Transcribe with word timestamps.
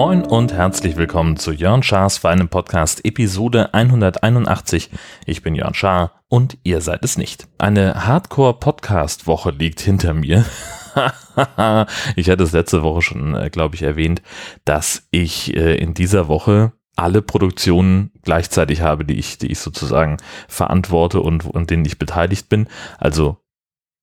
Moin 0.00 0.22
und 0.22 0.54
herzlich 0.54 0.96
willkommen 0.96 1.36
zu 1.36 1.52
Jörn 1.52 1.82
Schars 1.82 2.16
Feinem 2.16 2.48
Podcast 2.48 3.04
Episode 3.04 3.74
181. 3.74 4.88
Ich 5.26 5.42
bin 5.42 5.54
Jörn 5.54 5.74
Schaar 5.74 6.22
und 6.28 6.56
ihr 6.62 6.80
seid 6.80 7.04
es 7.04 7.18
nicht. 7.18 7.48
Eine 7.58 8.06
Hardcore-Podcast-Woche 8.06 9.50
liegt 9.50 9.80
hinter 9.80 10.14
mir. 10.14 10.46
ich 12.16 12.30
hatte 12.30 12.42
es 12.44 12.52
letzte 12.52 12.82
Woche 12.82 13.02
schon, 13.02 13.34
äh, 13.34 13.50
glaube 13.50 13.76
ich, 13.76 13.82
erwähnt, 13.82 14.22
dass 14.64 15.06
ich 15.10 15.54
äh, 15.54 15.76
in 15.76 15.92
dieser 15.92 16.28
Woche 16.28 16.72
alle 17.00 17.22
Produktionen 17.22 18.10
gleichzeitig 18.22 18.82
habe, 18.82 19.04
die 19.04 19.18
ich, 19.18 19.38
die 19.38 19.50
ich 19.50 19.58
sozusagen 19.58 20.18
verantworte 20.48 21.20
und 21.20 21.54
an 21.54 21.66
denen 21.66 21.84
ich 21.84 21.98
beteiligt 21.98 22.48
bin. 22.48 22.68
Also 22.98 23.38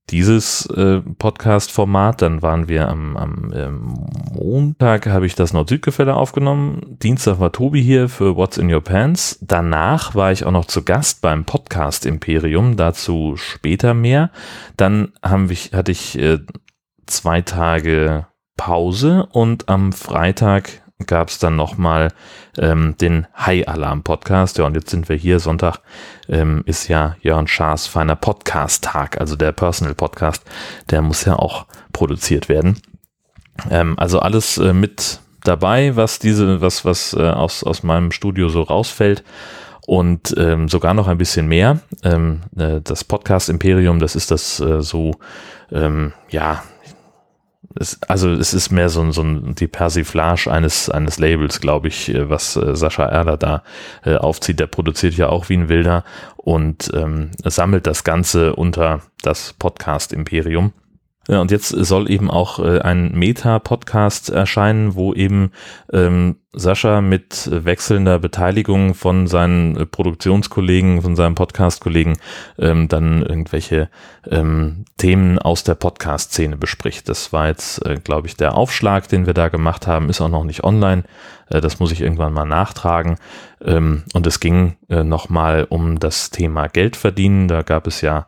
dieses 0.09 0.65
äh, 0.67 1.01
Podcast-Format. 1.01 2.21
Dann 2.21 2.41
waren 2.41 2.67
wir 2.67 2.87
am, 2.87 3.17
am 3.17 3.51
ähm, 3.53 4.07
Montag, 4.31 5.07
habe 5.07 5.25
ich 5.25 5.35
das 5.35 5.53
Nord-Süd-Gefälle 5.53 6.15
aufgenommen. 6.15 6.97
Dienstag 7.01 7.39
war 7.39 7.51
Tobi 7.51 7.81
hier 7.81 8.07
für 8.09 8.35
What's 8.35 8.57
in 8.57 8.73
Your 8.73 8.81
Pants. 8.81 9.37
Danach 9.41 10.15
war 10.15 10.31
ich 10.31 10.45
auch 10.45 10.51
noch 10.51 10.65
zu 10.65 10.83
Gast 10.83 11.21
beim 11.21 11.45
Podcast 11.45 12.05
Imperium. 12.05 12.77
Dazu 12.77 13.35
später 13.35 13.93
mehr. 13.93 14.31
Dann 14.77 15.13
haben 15.21 15.49
wir, 15.49 15.57
hatte 15.73 15.91
ich 15.91 16.17
äh, 16.17 16.39
zwei 17.05 17.41
Tage 17.41 18.27
Pause 18.55 19.27
und 19.31 19.69
am 19.69 19.91
Freitag 19.93 20.81
gab 21.05 21.29
es 21.29 21.37
dann 21.37 21.55
nochmal 21.55 22.11
ähm, 22.57 22.95
den 22.99 23.27
High 23.37 23.67
Alarm 23.67 24.01
Podcast. 24.01 24.57
Ja, 24.57 24.65
und 24.65 24.75
jetzt 24.75 24.89
sind 24.89 25.09
wir 25.09 25.15
hier. 25.15 25.39
Sonntag 25.39 25.79
ähm, 26.27 26.63
ist 26.65 26.87
ja 26.87 27.15
Jörn 27.21 27.47
Schaas 27.47 27.85
feiner 27.85 28.15
Podcast-Tag, 28.15 29.19
also 29.21 29.35
der 29.35 29.51
Personal 29.51 29.93
Podcast. 29.93 30.43
Der 30.89 31.03
muss 31.03 31.25
ja 31.25 31.35
auch 31.35 31.67
produziert 31.93 32.49
werden. 32.49 32.81
Ähm, 33.69 33.97
also 33.99 34.19
alles 34.19 34.57
äh, 34.57 34.73
mit 34.73 35.19
dabei, 35.43 35.95
was 35.95 36.17
diese, 36.17 36.61
was, 36.61 36.83
was 36.83 37.13
äh, 37.13 37.29
aus, 37.29 37.63
aus 37.63 37.83
meinem 37.83 38.11
Studio 38.11 38.49
so 38.49 38.63
rausfällt 38.63 39.23
und 39.85 40.35
ähm, 40.37 40.67
sogar 40.67 40.95
noch 40.95 41.07
ein 41.07 41.19
bisschen 41.19 41.47
mehr. 41.47 41.79
Ähm, 42.03 42.41
äh, 42.57 42.81
das 42.83 43.03
Podcast 43.03 43.49
Imperium, 43.49 43.99
das 43.99 44.15
ist 44.15 44.31
das 44.31 44.59
äh, 44.59 44.81
so, 44.81 45.13
ähm, 45.71 46.13
ja, 46.29 46.63
es, 47.79 48.01
also 48.03 48.31
es 48.31 48.53
ist 48.53 48.71
mehr 48.71 48.89
so, 48.89 49.11
so 49.11 49.21
ein, 49.21 49.55
die 49.55 49.67
Persiflage 49.67 50.51
eines, 50.51 50.89
eines 50.89 51.19
Labels, 51.19 51.59
glaube 51.59 51.87
ich, 51.87 52.13
äh, 52.13 52.29
was 52.29 52.55
äh, 52.55 52.75
Sascha 52.75 53.05
Erler 53.05 53.37
da 53.37 53.63
äh, 54.03 54.15
aufzieht. 54.15 54.59
Der 54.59 54.67
produziert 54.67 55.15
ja 55.15 55.29
auch 55.29 55.49
wie 55.49 55.57
ein 55.57 55.69
Wilder 55.69 56.03
und 56.37 56.91
ähm, 56.93 57.31
sammelt 57.43 57.87
das 57.87 58.03
Ganze 58.03 58.55
unter 58.55 59.01
das 59.21 59.53
Podcast 59.53 60.13
Imperium. 60.13 60.73
Ja, 61.27 61.41
und 61.41 61.51
jetzt 61.51 61.69
soll 61.69 62.09
eben 62.09 62.31
auch 62.31 62.59
äh, 62.59 62.79
ein 62.79 63.11
Meta-Podcast 63.13 64.29
erscheinen, 64.29 64.95
wo 64.95 65.13
eben 65.13 65.51
ähm, 65.91 66.37
Sascha 66.53 67.01
mit 67.01 67.49
wechselnder 67.51 68.17
Beteiligung 68.17 68.93
von 68.93 69.27
seinen 69.27 69.75
äh, 69.75 69.85
Produktionskollegen, 69.85 71.01
von 71.01 71.17
seinen 71.17 71.35
Podcast-Kollegen 71.35 72.17
ähm, 72.57 72.87
dann 72.87 73.23
irgendwelche 73.23 73.89
ähm, 74.25 74.85
Themen 74.95 75.37
aus 75.37 75.65
der 75.65 75.75
Podcast-Szene 75.75 76.55
bespricht. 76.55 77.09
Das 77.09 77.33
war 77.33 77.47
jetzt, 77.47 77.85
äh, 77.85 77.95
glaube 78.01 78.27
ich, 78.27 78.37
der 78.37 78.55
Aufschlag, 78.55 79.09
den 79.09 79.25
wir 79.25 79.33
da 79.33 79.49
gemacht 79.49 79.85
haben, 79.85 80.09
ist 80.09 80.21
auch 80.21 80.29
noch 80.29 80.45
nicht 80.45 80.63
online. 80.63 81.03
Äh, 81.49 81.59
das 81.59 81.79
muss 81.79 81.91
ich 81.91 81.99
irgendwann 81.99 82.31
mal 82.31 82.45
nachtragen. 82.45 83.17
Ähm, 83.61 84.03
und 84.13 84.25
es 84.25 84.39
ging 84.39 84.77
äh, 84.87 85.03
nochmal 85.03 85.67
um 85.67 85.99
das 85.99 86.29
Thema 86.29 86.67
Geld 86.67 86.95
verdienen. 86.95 87.49
Da 87.49 87.63
gab 87.63 87.85
es 87.85 87.99
ja 87.99 88.27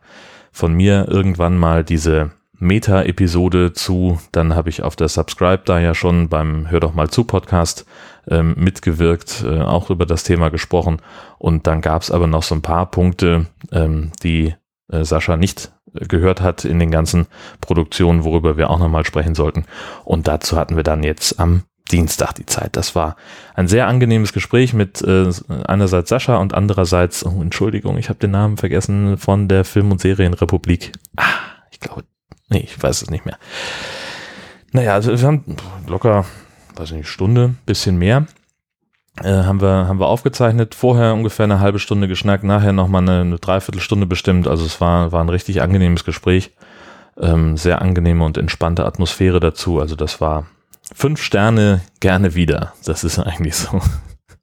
von 0.52 0.74
mir 0.74 1.06
irgendwann 1.08 1.56
mal 1.56 1.82
diese 1.82 2.32
Meta-Episode 2.60 3.72
zu. 3.72 4.20
Dann 4.32 4.54
habe 4.54 4.68
ich 4.68 4.82
auf 4.82 4.96
der 4.96 5.08
Subscribe 5.08 5.62
da 5.64 5.80
ja 5.80 5.94
schon 5.94 6.28
beim 6.28 6.70
Hör 6.70 6.80
doch 6.80 6.94
mal 6.94 7.10
zu 7.10 7.24
Podcast 7.24 7.86
ähm, 8.28 8.54
mitgewirkt, 8.56 9.44
äh, 9.44 9.60
auch 9.60 9.90
über 9.90 10.06
das 10.06 10.22
Thema 10.22 10.50
gesprochen. 10.50 11.02
Und 11.38 11.66
dann 11.66 11.80
gab 11.80 12.02
es 12.02 12.10
aber 12.10 12.26
noch 12.26 12.42
so 12.42 12.54
ein 12.54 12.62
paar 12.62 12.90
Punkte, 12.90 13.46
ähm, 13.72 14.12
die 14.22 14.54
äh, 14.92 15.04
Sascha 15.04 15.36
nicht 15.36 15.72
gehört 15.92 16.40
hat 16.40 16.64
in 16.64 16.78
den 16.78 16.90
ganzen 16.90 17.26
Produktionen, 17.60 18.24
worüber 18.24 18.56
wir 18.56 18.70
auch 18.70 18.78
nochmal 18.78 19.04
sprechen 19.04 19.34
sollten. 19.34 19.64
Und 20.04 20.28
dazu 20.28 20.56
hatten 20.56 20.76
wir 20.76 20.84
dann 20.84 21.02
jetzt 21.02 21.40
am 21.40 21.64
Dienstag 21.90 22.34
die 22.34 22.46
Zeit. 22.46 22.76
Das 22.76 22.94
war 22.94 23.16
ein 23.54 23.66
sehr 23.66 23.88
angenehmes 23.88 24.32
Gespräch 24.32 24.72
mit 24.72 25.02
äh, 25.02 25.30
einerseits 25.64 26.10
Sascha 26.10 26.36
und 26.36 26.54
andererseits, 26.54 27.26
oh, 27.26 27.42
Entschuldigung, 27.42 27.98
ich 27.98 28.08
habe 28.08 28.18
den 28.18 28.30
Namen 28.30 28.56
vergessen, 28.56 29.18
von 29.18 29.48
der 29.48 29.64
Film- 29.64 29.90
und 29.90 30.00
Serienrepublik. 30.00 30.92
Ah, 31.16 31.24
ich 31.70 31.80
glaube, 31.80 32.04
Nee, 32.50 32.60
ich 32.60 32.80
weiß 32.82 33.02
es 33.02 33.10
nicht 33.10 33.24
mehr. 33.24 33.38
Naja, 34.72 34.94
also 34.94 35.18
wir 35.18 35.26
haben 35.26 35.56
locker, 35.86 36.26
weiß 36.76 36.90
ich 36.90 36.96
nicht, 36.98 37.08
Stunde, 37.08 37.54
bisschen 37.64 37.96
mehr. 37.96 38.26
Äh, 39.22 39.44
haben 39.44 39.60
wir 39.60 39.88
haben 39.88 39.98
wir 39.98 40.06
aufgezeichnet, 40.06 40.74
vorher 40.74 41.14
ungefähr 41.14 41.44
eine 41.44 41.60
halbe 41.60 41.78
Stunde 41.78 42.08
geschnackt, 42.08 42.44
nachher 42.44 42.72
nochmal 42.72 43.02
eine, 43.02 43.20
eine 43.20 43.38
Dreiviertelstunde 43.38 44.06
bestimmt. 44.06 44.46
Also 44.46 44.64
es 44.64 44.80
war, 44.80 45.12
war 45.12 45.22
ein 45.22 45.28
richtig 45.28 45.62
angenehmes 45.62 46.04
Gespräch. 46.04 46.52
Ähm, 47.18 47.56
sehr 47.56 47.82
angenehme 47.82 48.24
und 48.24 48.38
entspannte 48.38 48.86
Atmosphäre 48.86 49.40
dazu. 49.40 49.80
Also 49.80 49.96
das 49.96 50.20
war 50.20 50.46
fünf 50.94 51.22
Sterne 51.22 51.82
gerne 52.00 52.34
wieder. 52.34 52.72
Das 52.84 53.04
ist 53.04 53.18
eigentlich 53.18 53.56
so 53.56 53.80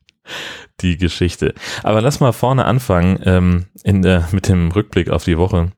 die 0.81 0.97
Geschichte. 0.97 1.55
Aber 1.83 2.01
lass 2.01 2.19
mal 2.19 2.33
vorne 2.33 2.65
anfangen 2.65 3.19
ähm, 3.23 3.65
in 3.83 4.01
der, 4.01 4.27
mit 4.31 4.47
dem 4.47 4.71
Rückblick 4.71 5.09
auf 5.09 5.23
die 5.23 5.37
Woche. 5.37 5.71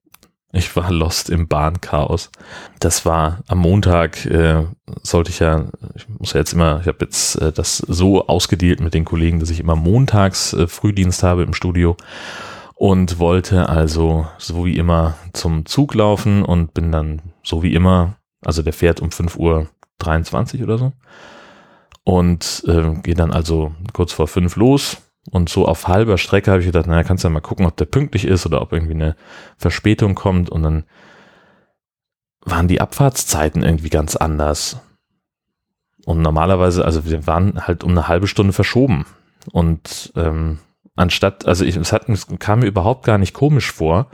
Ich 0.51 0.75
war 0.75 0.91
lost 0.91 1.29
im 1.29 1.47
Bahnchaos. 1.47 2.31
Das 2.79 3.05
war 3.05 3.39
am 3.47 3.59
Montag, 3.59 4.25
äh, 4.25 4.65
sollte 5.03 5.29
ich 5.29 5.39
ja, 5.39 5.65
ich 5.95 6.09
muss 6.09 6.33
ja 6.33 6.39
jetzt 6.39 6.53
immer, 6.53 6.79
ich 6.81 6.87
habe 6.87 6.97
jetzt 7.01 7.35
äh, 7.35 7.51
das 7.51 7.77
so 7.77 8.27
ausgedealt 8.27 8.79
mit 8.79 8.95
den 8.95 9.05
Kollegen, 9.05 9.39
dass 9.39 9.51
ich 9.51 9.59
immer 9.59 9.75
montags 9.75 10.53
äh, 10.53 10.67
Frühdienst 10.67 11.21
habe 11.21 11.43
im 11.43 11.53
Studio 11.53 11.95
und 12.73 13.19
wollte 13.19 13.69
also 13.69 14.27
so 14.39 14.65
wie 14.65 14.77
immer 14.77 15.15
zum 15.33 15.67
Zug 15.67 15.93
laufen 15.93 16.43
und 16.43 16.73
bin 16.73 16.91
dann 16.91 17.21
so 17.43 17.61
wie 17.61 17.75
immer, 17.75 18.16
also 18.43 18.63
der 18.63 18.73
fährt 18.73 19.01
um 19.01 19.11
5 19.11 19.35
Uhr 19.35 19.67
23 19.99 20.63
oder 20.63 20.79
so 20.79 20.93
und 22.03 22.63
äh, 22.67 22.95
gehe 23.03 23.13
dann 23.13 23.31
also 23.31 23.75
kurz 23.93 24.13
vor 24.13 24.27
fünf 24.27 24.55
los, 24.55 24.97
und 25.31 25.50
so 25.50 25.67
auf 25.67 25.88
halber 25.88 26.17
Strecke 26.17 26.51
habe 26.51 26.62
ich 26.62 26.66
gedacht, 26.66 26.88
naja, 26.88 27.03
kannst 27.03 27.23
du 27.23 27.28
ja 27.28 27.34
mal 27.34 27.40
gucken, 27.40 27.66
ob 27.66 27.78
der 27.78 27.85
pünktlich 27.85 28.25
ist 28.25 28.45
oder 28.45 28.62
ob 28.62 28.73
irgendwie 28.73 28.94
eine 28.94 29.16
Verspätung 29.57 30.16
kommt. 30.16 30.50
Und 30.50 30.63
dann 30.63 30.84
waren 32.41 32.67
die 32.67 32.81
Abfahrtszeiten 32.81 33.63
irgendwie 33.63 33.90
ganz 33.90 34.16
anders. 34.16 34.81
Und 36.06 36.22
normalerweise, 36.22 36.84
also 36.84 37.06
wir 37.06 37.28
waren 37.28 37.67
halt 37.67 37.84
um 37.84 37.91
eine 37.91 38.07
halbe 38.07 38.28
Stunde 38.28 38.53
verschoben. 38.53 39.06
Und 39.51 40.12
ähm, 40.16 40.59
anstatt, 40.95 41.46
also 41.46 41.63
ich, 41.63 41.75
es, 41.75 41.94
hat, 41.94 42.09
es 42.09 42.28
kam 42.40 42.59
mir 42.59 42.67
überhaupt 42.67 43.06
gar 43.06 43.17
nicht 43.17 43.34
komisch 43.34 43.72
vor, 43.72 44.09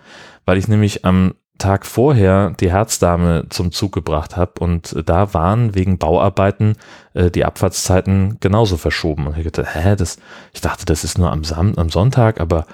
weil 0.46 0.58
ich 0.58 0.68
nämlich 0.68 1.06
am 1.06 1.36
Tag 1.58 1.86
vorher 1.86 2.52
die 2.60 2.72
Herzdame 2.72 3.46
zum 3.50 3.72
Zug 3.72 3.94
gebracht 3.94 4.36
habe 4.36 4.60
und 4.60 4.96
da 5.06 5.34
waren 5.34 5.74
wegen 5.74 5.98
Bauarbeiten 5.98 6.76
äh, 7.14 7.32
die 7.32 7.46
Abfahrtszeiten 7.46 8.38
genauso 8.40 8.78
verschoben. 8.78 9.28
Und 9.28 9.38
ich 9.38 9.46
dachte, 9.46 9.66
hä, 9.66 9.96
das, 9.96 10.18
ich 10.54 10.62
dachte, 10.62 10.86
das 10.86 11.04
ist 11.04 11.18
nur 11.18 11.32
am, 11.32 11.44
Sam 11.44 11.74
am 11.78 11.90
Sonntag, 11.90 12.42
aber 12.42 12.66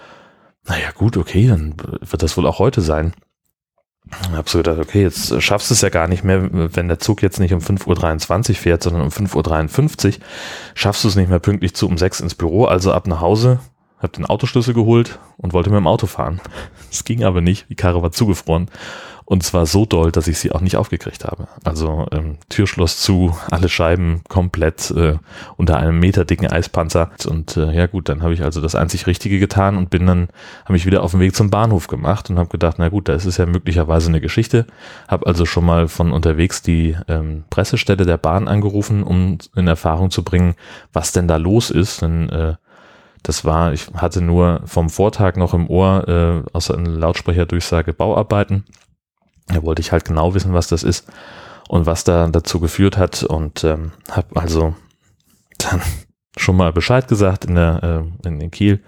naja 0.67 0.91
gut, 0.95 1.17
okay, 1.17 1.47
dann 1.47 1.75
wird 2.01 2.23
das 2.23 2.37
wohl 2.37 2.47
auch 2.47 2.59
heute 2.59 2.81
sein. 2.81 3.13
Ich 4.23 4.29
habe 4.31 4.49
so 4.49 4.57
gedacht, 4.57 4.79
okay, 4.79 5.03
jetzt 5.03 5.41
schaffst 5.41 5.69
du 5.69 5.73
es 5.73 5.81
ja 5.81 5.89
gar 5.89 6.07
nicht 6.07 6.23
mehr, 6.23 6.49
wenn 6.51 6.87
der 6.87 6.99
Zug 6.99 7.21
jetzt 7.21 7.39
nicht 7.39 7.53
um 7.53 7.59
5.23 7.59 8.49
Uhr 8.49 8.55
fährt, 8.55 8.83
sondern 8.83 9.03
um 9.03 9.09
5.53 9.09 10.07
Uhr, 10.07 10.13
schaffst 10.73 11.03
du 11.03 11.07
es 11.07 11.15
nicht 11.15 11.29
mehr 11.29 11.39
pünktlich 11.39 11.75
zu 11.75 11.87
um 11.87 11.97
6 11.97 12.21
ins 12.21 12.35
Büro, 12.35 12.65
also 12.65 12.91
ab 12.91 13.07
nach 13.07 13.21
Hause, 13.21 13.59
habe 14.01 14.13
den 14.13 14.25
Autoschlüssel 14.25 14.73
geholt 14.73 15.19
und 15.37 15.53
wollte 15.53 15.69
mit 15.69 15.77
dem 15.77 15.87
Auto 15.87 16.07
fahren. 16.07 16.41
Es 16.91 17.05
ging 17.05 17.23
aber 17.23 17.39
nicht, 17.39 17.69
die 17.69 17.75
Karre 17.75 18.03
war 18.03 18.11
zugefroren. 18.11 18.69
Und 19.31 19.43
zwar 19.43 19.65
so 19.65 19.85
doll, 19.85 20.11
dass 20.11 20.27
ich 20.27 20.39
sie 20.39 20.51
auch 20.51 20.59
nicht 20.59 20.75
aufgekriegt 20.75 21.23
habe. 21.23 21.47
Also 21.63 22.05
ähm, 22.11 22.37
Türschloss 22.49 22.99
zu, 22.99 23.33
alle 23.49 23.69
Scheiben 23.69 24.23
komplett 24.27 24.91
äh, 24.91 25.19
unter 25.55 25.77
einem 25.77 26.01
meterdicken 26.01 26.51
Eispanzer. 26.51 27.11
Und 27.29 27.55
äh, 27.55 27.71
ja 27.71 27.87
gut, 27.87 28.09
dann 28.09 28.23
habe 28.23 28.33
ich 28.33 28.43
also 28.43 28.59
das 28.59 28.75
einzig 28.75 29.07
Richtige 29.07 29.39
getan 29.39 29.77
und 29.77 29.89
bin 29.89 30.05
dann, 30.05 30.27
habe 30.63 30.73
mich 30.73 30.85
wieder 30.85 31.01
auf 31.01 31.11
den 31.11 31.21
Weg 31.21 31.33
zum 31.33 31.49
Bahnhof 31.49 31.87
gemacht 31.87 32.29
und 32.29 32.39
habe 32.39 32.49
gedacht, 32.49 32.75
na 32.77 32.89
gut, 32.89 33.07
da 33.07 33.13
ist 33.13 33.23
es 33.23 33.37
ja 33.37 33.45
möglicherweise 33.45 34.09
eine 34.09 34.19
Geschichte. 34.19 34.65
Habe 35.07 35.25
also 35.27 35.45
schon 35.45 35.63
mal 35.63 35.87
von 35.87 36.11
unterwegs 36.11 36.61
die 36.61 36.97
ähm, 37.07 37.45
Pressestelle 37.49 38.05
der 38.05 38.17
Bahn 38.17 38.49
angerufen, 38.49 39.01
um 39.01 39.37
in 39.55 39.65
Erfahrung 39.65 40.11
zu 40.11 40.25
bringen, 40.25 40.55
was 40.91 41.13
denn 41.13 41.29
da 41.29 41.37
los 41.37 41.69
ist. 41.69 42.01
Denn 42.01 42.27
äh, 42.27 42.55
das 43.23 43.45
war, 43.45 43.73
ich 43.73 43.87
hatte 43.93 44.21
nur 44.21 44.61
vom 44.65 44.89
Vortag 44.89 45.35
noch 45.35 45.53
im 45.53 45.69
Ohr, 45.69 46.07
äh, 46.07 46.49
außer 46.53 46.77
einer 46.77 46.89
Lautsprecherdurchsage 46.89 47.93
Bauarbeiten. 47.93 48.65
Da 49.47 49.63
wollte 49.63 49.81
ich 49.81 49.91
halt 49.91 50.05
genau 50.05 50.33
wissen, 50.33 50.53
was 50.53 50.67
das 50.67 50.83
ist 50.83 51.07
und 51.67 51.85
was 51.85 52.03
da 52.03 52.27
dazu 52.27 52.59
geführt 52.59 52.97
hat 52.97 53.23
und 53.23 53.63
ähm, 53.63 53.91
habe 54.09 54.39
also 54.39 54.75
dann 55.57 55.81
schon 56.37 56.57
mal 56.57 56.73
Bescheid 56.73 57.07
gesagt 57.07 57.45
in 57.45 57.55
der 57.55 58.05
äh, 58.23 58.27
in, 58.27 58.41
in 58.41 58.51
Kiel 58.51 58.81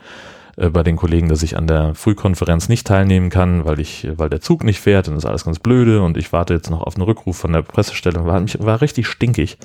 äh, 0.55 0.69
bei 0.69 0.83
den 0.83 0.95
Kollegen, 0.95 1.29
dass 1.29 1.43
ich 1.43 1.57
an 1.57 1.67
der 1.67 1.95
Frühkonferenz 1.95 2.69
nicht 2.69 2.87
teilnehmen 2.87 3.29
kann, 3.29 3.65
weil 3.65 3.79
ich, 3.79 4.07
weil 4.15 4.29
der 4.29 4.41
Zug 4.41 4.63
nicht 4.63 4.79
fährt 4.79 5.07
und 5.07 5.15
ist 5.15 5.25
alles 5.25 5.45
ganz 5.45 5.59
blöde 5.59 6.01
und 6.01 6.17
ich 6.17 6.31
warte 6.31 6.53
jetzt 6.53 6.69
noch 6.69 6.81
auf 6.81 6.95
einen 6.95 7.05
Rückruf 7.05 7.37
von 7.37 7.53
der 7.53 7.61
Pressestelle. 7.61 8.25
War, 8.25 8.43
war 8.59 8.81
richtig 8.81 9.07
stinkig. 9.07 9.57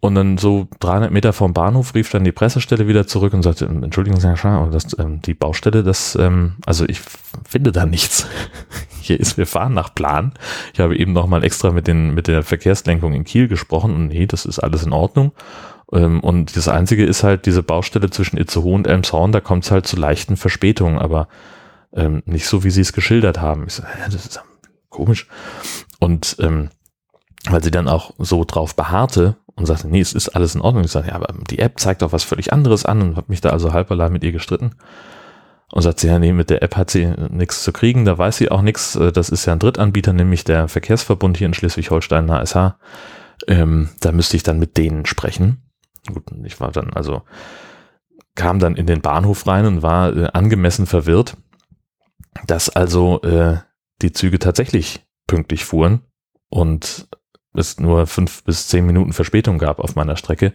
Und 0.00 0.14
dann 0.14 0.36
so 0.36 0.68
300 0.80 1.10
Meter 1.10 1.32
vom 1.32 1.54
Bahnhof 1.54 1.94
rief 1.94 2.10
dann 2.10 2.22
die 2.22 2.32
Pressestelle 2.32 2.86
wieder 2.86 3.06
zurück 3.06 3.32
und 3.32 3.42
sagte, 3.42 3.64
Entschuldigung, 3.64 4.20
Herr 4.20 4.68
das, 4.70 4.96
ähm, 4.98 5.22
die 5.22 5.34
Baustelle, 5.34 5.82
das, 5.82 6.16
ähm, 6.16 6.56
also 6.66 6.84
ich 6.86 7.00
finde 7.48 7.72
da 7.72 7.86
nichts. 7.86 8.26
Hier 9.00 9.18
ist, 9.18 9.38
wir 9.38 9.46
fahren 9.46 9.72
nach 9.72 9.94
Plan. 9.94 10.34
Ich 10.74 10.80
habe 10.80 10.96
eben 10.96 11.12
nochmal 11.12 11.44
extra 11.44 11.70
mit, 11.70 11.86
den, 11.86 12.12
mit 12.14 12.26
der 12.26 12.42
Verkehrslenkung 12.42 13.14
in 13.14 13.24
Kiel 13.24 13.48
gesprochen 13.48 13.94
und 13.94 14.08
nee, 14.08 14.26
das 14.26 14.44
ist 14.44 14.58
alles 14.58 14.84
in 14.84 14.92
Ordnung. 14.92 15.32
Ähm, 15.92 16.20
und 16.20 16.56
das 16.56 16.68
Einzige 16.68 17.04
ist 17.04 17.22
halt 17.22 17.46
diese 17.46 17.62
Baustelle 17.62 18.10
zwischen 18.10 18.36
Itzehoe 18.36 18.74
und 18.74 18.86
Elmshorn, 18.86 19.32
da 19.32 19.40
kommt 19.40 19.64
es 19.64 19.70
halt 19.70 19.86
zu 19.86 19.96
leichten 19.96 20.36
Verspätungen, 20.36 20.98
aber 20.98 21.28
ähm, 21.94 22.22
nicht 22.26 22.46
so, 22.46 22.64
wie 22.64 22.70
sie 22.70 22.82
es 22.82 22.92
geschildert 22.92 23.40
haben. 23.40 23.64
Ich 23.66 23.74
so, 23.74 23.84
hä, 23.84 23.98
das 24.04 24.26
ist 24.26 24.42
komisch. 24.90 25.26
Und 26.00 26.36
ähm, 26.40 26.68
weil 27.50 27.62
sie 27.62 27.70
dann 27.70 27.88
auch 27.88 28.12
so 28.18 28.44
drauf 28.44 28.74
beharrte 28.74 29.36
und 29.54 29.66
sagte, 29.66 29.88
nee, 29.88 30.00
es 30.00 30.12
ist 30.12 30.30
alles 30.30 30.54
in 30.54 30.60
Ordnung. 30.60 30.84
Ich 30.84 30.90
sagte, 30.90 31.10
ja, 31.10 31.14
aber 31.14 31.34
die 31.50 31.58
App 31.58 31.80
zeigt 31.80 32.02
doch 32.02 32.12
was 32.12 32.24
völlig 32.24 32.52
anderes 32.52 32.84
an 32.84 33.00
und 33.02 33.16
habe 33.16 33.26
mich 33.28 33.40
da 33.40 33.50
also 33.50 33.72
halberlei 33.72 34.10
mit 34.10 34.22
ihr 34.22 34.32
gestritten. 34.32 34.72
Und 35.72 35.82
sagt 35.82 35.98
sie, 36.00 36.06
ja, 36.06 36.18
nee, 36.18 36.32
mit 36.32 36.50
der 36.50 36.62
App 36.62 36.76
hat 36.76 36.90
sie 36.90 37.06
nichts 37.30 37.64
zu 37.64 37.72
kriegen, 37.72 38.04
da 38.04 38.16
weiß 38.16 38.36
sie 38.36 38.50
auch 38.50 38.62
nichts. 38.62 38.94
Äh, 38.96 39.12
das 39.12 39.30
ist 39.30 39.46
ja 39.46 39.52
ein 39.52 39.58
Drittanbieter, 39.58 40.12
nämlich 40.12 40.44
der 40.44 40.68
Verkehrsverbund 40.68 41.38
hier 41.38 41.46
in 41.46 41.54
Schleswig-Holstein, 41.54 42.30
HSH. 42.30 42.76
Ähm, 43.48 43.88
da 44.00 44.12
müsste 44.12 44.36
ich 44.36 44.42
dann 44.42 44.58
mit 44.58 44.76
denen 44.76 45.06
sprechen. 45.06 45.62
Gut, 46.12 46.24
ich 46.44 46.60
war 46.60 46.70
dann 46.70 46.92
also, 46.92 47.22
kam 48.36 48.60
dann 48.60 48.76
in 48.76 48.86
den 48.86 49.00
Bahnhof 49.00 49.46
rein 49.46 49.66
und 49.66 49.82
war 49.82 50.16
äh, 50.16 50.28
angemessen 50.32 50.86
verwirrt, 50.86 51.36
dass 52.46 52.68
also 52.68 53.20
äh, 53.22 53.56
die 54.02 54.12
Züge 54.12 54.38
tatsächlich 54.38 55.04
pünktlich 55.26 55.64
fuhren 55.64 56.02
und 56.48 57.08
es 57.58 57.80
nur 57.80 58.06
fünf 58.06 58.44
bis 58.44 58.68
zehn 58.68 58.86
Minuten 58.86 59.12
Verspätung 59.12 59.58
gab 59.58 59.80
auf 59.80 59.94
meiner 59.94 60.16
Strecke. 60.16 60.52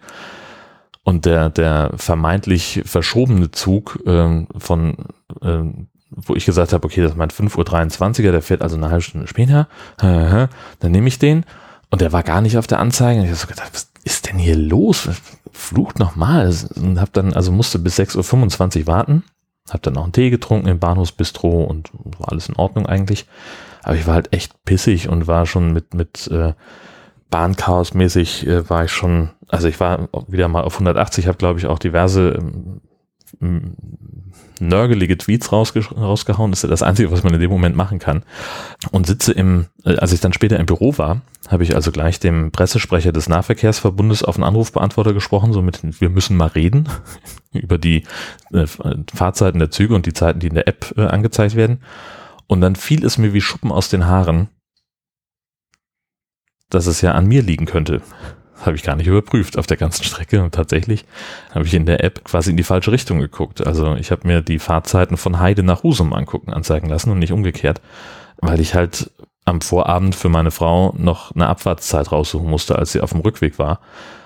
Und 1.03 1.25
der, 1.25 1.49
der 1.49 1.91
vermeintlich 1.95 2.81
verschobene 2.85 3.51
Zug 3.51 3.99
ähm, 4.05 4.47
von, 4.57 4.97
ähm, 5.41 5.87
wo 6.11 6.35
ich 6.35 6.45
gesagt 6.45 6.73
habe, 6.73 6.85
okay, 6.85 7.01
das 7.01 7.11
ist 7.11 7.17
mein 7.17 7.29
5.23 7.29 8.25
Uhr, 8.25 8.31
der 8.31 8.41
fährt 8.41 8.61
also 8.61 8.75
eine 8.75 8.89
halbe 8.89 9.01
Stunde 9.01 9.27
später, 9.27 9.67
dann 9.97 10.49
nehme 10.91 11.07
ich 11.07 11.17
den 11.17 11.45
und 11.91 12.01
der 12.01 12.13
war 12.13 12.23
gar 12.23 12.41
nicht 12.41 12.57
auf 12.57 12.67
der 12.67 12.79
Anzeige. 12.79 13.19
Und 13.19 13.25
ich 13.25 13.31
habe 13.31 13.39
so 13.39 13.47
gedacht, 13.47 13.71
was 13.73 13.91
ist 14.03 14.29
denn 14.29 14.39
hier 14.39 14.55
los? 14.55 15.09
Flucht 15.51 15.99
nochmal. 15.99 16.53
Und 16.75 16.99
hab 16.99 17.13
dann, 17.13 17.33
also 17.33 17.51
musste 17.51 17.79
bis 17.79 17.99
6.25 17.99 18.81
Uhr 18.81 18.87
warten. 18.87 19.23
Hab 19.69 19.83
dann 19.83 19.97
auch 19.97 20.03
einen 20.03 20.13
Tee 20.13 20.29
getrunken 20.29 20.69
im 20.69 20.79
Bahnhofsbistro 20.79 21.63
und 21.63 21.89
war 21.93 22.31
alles 22.31 22.47
in 22.47 22.55
Ordnung 22.55 22.85
eigentlich. 22.85 23.27
Aber 23.83 23.95
ich 23.95 24.07
war 24.07 24.15
halt 24.15 24.33
echt 24.33 24.63
pissig 24.63 25.09
und 25.09 25.27
war 25.27 25.45
schon 25.45 25.73
mit, 25.73 25.93
mit 25.93 26.27
äh, 26.27 26.53
Bahnchaos-mäßig 27.31 28.45
äh, 28.47 28.69
war 28.69 28.85
ich 28.85 28.91
schon, 28.91 29.31
also 29.47 29.67
ich 29.67 29.79
war 29.79 30.09
wieder 30.27 30.47
mal 30.47 30.63
auf 30.63 30.75
180, 30.75 31.27
habe 31.27 31.37
glaube 31.37 31.59
ich 31.59 31.65
auch 31.65 31.79
diverse 31.79 32.37
ähm, 33.41 33.75
nörgelige 34.59 35.17
Tweets 35.17 35.51
rausge 35.51 35.83
rausgehauen. 35.85 36.51
Das 36.51 36.59
ist 36.59 36.63
ja 36.63 36.69
das 36.69 36.83
Einzige, 36.83 37.11
was 37.11 37.23
man 37.23 37.33
in 37.33 37.39
dem 37.39 37.49
Moment 37.49 37.75
machen 37.75 37.99
kann. 37.99 38.23
Und 38.91 39.07
sitze 39.07 39.33
im, 39.33 39.67
äh, 39.83 39.95
als 39.95 40.13
ich 40.13 40.19
dann 40.19 40.33
später 40.33 40.59
im 40.59 40.65
Büro 40.65 40.97
war, 40.97 41.21
habe 41.49 41.63
ich 41.63 41.75
also 41.75 41.91
gleich 41.91 42.19
dem 42.19 42.51
Pressesprecher 42.51 43.11
des 43.11 43.27
Nahverkehrsverbundes 43.27 44.23
auf 44.23 44.35
einen 44.35 44.43
Anrufbeantworter 44.43 45.13
gesprochen, 45.13 45.53
somit 45.53 45.79
wir 45.99 46.09
müssen 46.09 46.37
mal 46.37 46.47
reden 46.47 46.87
über 47.51 47.77
die 47.77 48.03
äh, 48.53 48.67
Fahrzeiten 49.13 49.59
der 49.59 49.71
Züge 49.71 49.95
und 49.95 50.05
die 50.05 50.13
Zeiten, 50.13 50.39
die 50.39 50.47
in 50.47 50.55
der 50.55 50.67
App 50.67 50.93
äh, 50.95 51.05
angezeigt 51.05 51.55
werden. 51.55 51.81
Und 52.47 52.61
dann 52.61 52.75
fiel 52.75 53.05
es 53.05 53.17
mir 53.17 53.33
wie 53.33 53.41
Schuppen 53.41 53.71
aus 53.71 53.89
den 53.89 54.05
Haaren, 54.05 54.49
dass 56.73 56.87
es 56.87 57.01
ja 57.01 57.11
an 57.11 57.27
mir 57.27 57.41
liegen 57.41 57.65
könnte. 57.65 58.01
Habe 58.65 58.75
ich 58.75 58.83
gar 58.83 58.95
nicht 58.95 59.07
überprüft 59.07 59.57
auf 59.57 59.65
der 59.65 59.77
ganzen 59.77 60.03
Strecke 60.03 60.43
und 60.43 60.53
tatsächlich 60.53 61.05
habe 61.53 61.65
ich 61.65 61.73
in 61.73 61.85
der 61.85 62.03
App 62.03 62.23
quasi 62.23 62.51
in 62.51 62.57
die 62.57 62.63
falsche 62.63 62.91
Richtung 62.91 63.19
geguckt. 63.19 63.65
Also 63.65 63.95
ich 63.95 64.11
habe 64.11 64.27
mir 64.27 64.41
die 64.41 64.59
Fahrzeiten 64.59 65.17
von 65.17 65.39
Heide 65.39 65.63
nach 65.63 65.83
Husum 65.83 66.13
angucken, 66.13 66.53
anzeigen 66.53 66.87
lassen 66.87 67.11
und 67.11 67.19
nicht 67.19 67.31
umgekehrt, 67.33 67.81
weil 68.37 68.59
ich 68.59 68.75
halt 68.75 69.11
am 69.45 69.61
Vorabend 69.61 70.15
für 70.15 70.29
meine 70.29 70.51
Frau 70.51 70.93
noch 70.97 71.33
eine 71.33 71.47
Abfahrtszeit 71.47 72.11
raussuchen 72.11 72.49
musste, 72.49 72.77
als 72.77 72.91
sie 72.91 73.01
auf 73.01 73.11
dem 73.11 73.21
Rückweg 73.21 73.57
war 73.57 73.79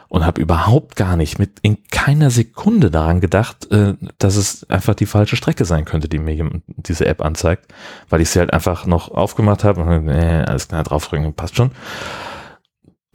und 0.07 0.25
habe 0.25 0.41
überhaupt 0.41 0.95
gar 0.95 1.17
nicht 1.17 1.39
mit 1.39 1.59
in 1.61 1.77
keiner 1.89 2.29
Sekunde 2.29 2.91
daran 2.91 3.21
gedacht, 3.21 3.71
äh, 3.71 3.95
dass 4.17 4.35
es 4.35 4.69
einfach 4.69 4.95
die 4.95 5.05
falsche 5.05 5.35
Strecke 5.35 5.65
sein 5.65 5.85
könnte, 5.85 6.07
die 6.07 6.19
mir 6.19 6.61
diese 6.67 7.05
App 7.05 7.23
anzeigt, 7.23 7.73
weil 8.09 8.21
ich 8.21 8.29
sie 8.29 8.39
halt 8.39 8.53
einfach 8.53 8.85
noch 8.85 9.11
aufgemacht 9.11 9.63
habe 9.63 9.81
und 9.81 10.07
äh, 10.07 10.45
alles 10.47 10.67
klar 10.67 10.83
draufdrücken, 10.83 11.33
passt 11.33 11.55
schon 11.55 11.71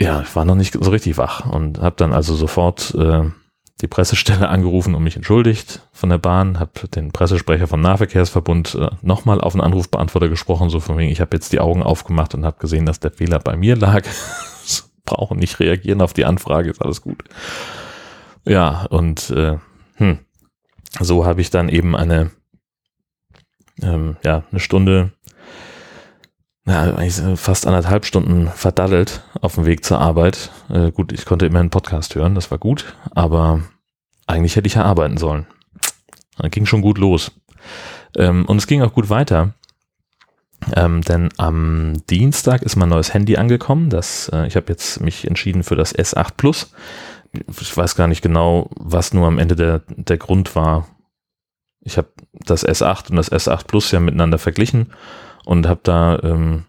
ja, 0.00 0.22
ich 0.22 0.34
war 0.34 0.44
noch 0.44 0.54
nicht 0.54 0.74
so 0.80 0.90
richtig 0.90 1.18
wach 1.18 1.44
und 1.46 1.80
habe 1.80 1.96
dann 1.96 2.12
also 2.12 2.34
sofort 2.34 2.94
äh, 2.94 3.24
die 3.82 3.86
Pressestelle 3.86 4.48
angerufen 4.48 4.94
und 4.94 5.04
mich 5.04 5.16
entschuldigt 5.16 5.86
von 5.92 6.08
der 6.08 6.18
Bahn, 6.18 6.58
habe 6.58 6.88
den 6.88 7.12
Pressesprecher 7.12 7.68
vom 7.68 7.82
Nahverkehrsverbund 7.82 8.74
äh, 8.76 8.88
nochmal 9.02 9.40
auf 9.40 9.54
einen 9.54 9.62
Anrufbeantworter 9.62 10.28
gesprochen, 10.28 10.70
so 10.70 10.80
von 10.80 10.96
wegen, 10.96 11.12
ich 11.12 11.20
habe 11.20 11.36
jetzt 11.36 11.52
die 11.52 11.60
Augen 11.60 11.82
aufgemacht 11.82 12.34
und 12.34 12.44
habe 12.44 12.58
gesehen, 12.58 12.86
dass 12.86 13.00
der 13.00 13.10
Fehler 13.10 13.38
bei 13.38 13.56
mir 13.56 13.76
lag. 13.76 14.02
Brauchen 15.04 15.38
nicht 15.38 15.60
reagieren 15.60 16.02
auf 16.02 16.12
die 16.12 16.24
Anfrage, 16.24 16.70
ist 16.70 16.82
alles 16.82 17.02
gut. 17.02 17.24
Ja, 18.46 18.86
und 18.86 19.30
äh, 19.30 19.58
hm, 19.96 20.18
so 20.98 21.26
habe 21.26 21.40
ich 21.40 21.50
dann 21.50 21.68
eben 21.68 21.94
eine, 21.94 22.30
ähm, 23.82 24.16
ja, 24.24 24.44
eine 24.50 24.60
Stunde 24.60 25.12
ja, 26.66 26.94
fast 27.36 27.66
anderthalb 27.66 28.04
Stunden 28.04 28.48
verdaddelt 28.48 29.22
auf 29.40 29.54
dem 29.54 29.66
Weg 29.66 29.84
zur 29.84 29.98
Arbeit. 29.98 30.50
Äh, 30.68 30.92
gut, 30.92 31.12
ich 31.12 31.24
konnte 31.24 31.46
immer 31.46 31.60
einen 31.60 31.70
Podcast 31.70 32.14
hören, 32.14 32.34
das 32.34 32.50
war 32.50 32.58
gut, 32.58 32.94
aber 33.12 33.62
eigentlich 34.26 34.56
hätte 34.56 34.66
ich 34.66 34.74
ja 34.74 34.84
arbeiten 34.84 35.16
sollen. 35.16 35.46
Das 36.36 36.50
ging 36.50 36.66
schon 36.66 36.82
gut 36.82 36.98
los. 36.98 37.32
Ähm, 38.16 38.44
und 38.46 38.58
es 38.58 38.66
ging 38.66 38.82
auch 38.82 38.92
gut 38.92 39.10
weiter. 39.10 39.54
Ähm, 40.76 41.00
denn 41.02 41.30
am 41.38 42.02
Dienstag 42.10 42.62
ist 42.62 42.76
mein 42.76 42.90
neues 42.90 43.14
Handy 43.14 43.36
angekommen. 43.36 43.88
Das, 43.88 44.30
äh, 44.32 44.46
ich 44.46 44.56
habe 44.56 44.66
jetzt 44.68 45.00
mich 45.00 45.26
entschieden 45.26 45.62
für 45.62 45.76
das 45.76 45.94
S8 45.94 46.32
Plus. 46.36 46.72
Ich 47.60 47.76
weiß 47.76 47.96
gar 47.96 48.08
nicht 48.08 48.22
genau, 48.22 48.68
was 48.76 49.14
nur 49.14 49.26
am 49.26 49.38
Ende 49.38 49.56
der, 49.56 49.82
der 49.88 50.18
Grund 50.18 50.54
war. 50.54 50.88
Ich 51.80 51.96
habe 51.96 52.08
das 52.32 52.66
S8 52.66 53.10
und 53.10 53.16
das 53.16 53.32
S8 53.32 53.66
Plus 53.66 53.90
ja 53.90 54.00
miteinander 54.00 54.38
verglichen 54.38 54.92
und 55.44 55.68
habe 55.68 55.80
da, 55.82 56.18
ähm, 56.22 56.64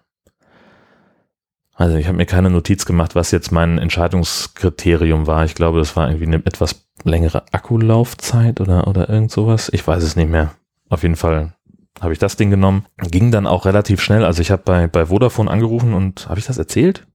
also 1.74 1.96
ich 1.96 2.08
habe 2.08 2.18
mir 2.18 2.26
keine 2.26 2.50
Notiz 2.50 2.86
gemacht, 2.86 3.16
was 3.16 3.32
jetzt 3.32 3.52
mein 3.52 3.78
Entscheidungskriterium 3.78 5.28
war. 5.28 5.46
Ich 5.46 5.56
glaube, 5.56 5.80
das 5.80 5.96
war 5.96 6.10
irgendwie 6.10 6.28
eine 6.28 6.46
etwas 6.46 6.86
längere 7.04 7.44
Akkulaufzeit 7.52 8.62
oder, 8.62 8.88
oder 8.88 9.10
irgend 9.10 9.32
sowas. 9.32 9.70
Ich 9.74 9.86
weiß 9.86 10.04
es 10.04 10.16
nicht 10.16 10.30
mehr. 10.30 10.52
Auf 10.90 11.04
jeden 11.04 11.16
Fall 11.16 11.54
habe 12.00 12.14
ich 12.14 12.20
das 12.20 12.36
Ding 12.36 12.50
genommen. 12.50 12.86
Ging 12.98 13.32
dann 13.32 13.48
auch 13.48 13.66
relativ 13.66 14.02
schnell. 14.02 14.24
Also 14.24 14.42
ich 14.42 14.52
habe 14.52 14.64
bei, 14.64 14.88
bei 14.88 15.08
Vodafone 15.08 15.50
angerufen 15.50 15.94
und 15.94 16.30
habe 16.30 16.40
ich 16.40 16.46
das 16.46 16.58
erzählt? 16.58 17.08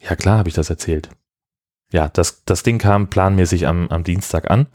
Ja, 0.00 0.16
klar 0.16 0.38
habe 0.38 0.48
ich 0.48 0.54
das 0.54 0.70
erzählt. 0.70 1.08
Ja, 1.92 2.08
das, 2.08 2.44
das 2.44 2.62
Ding 2.62 2.78
kam 2.78 3.08
planmäßig 3.08 3.66
am, 3.66 3.88
am 3.88 4.04
Dienstag 4.04 4.50
an 4.50 4.66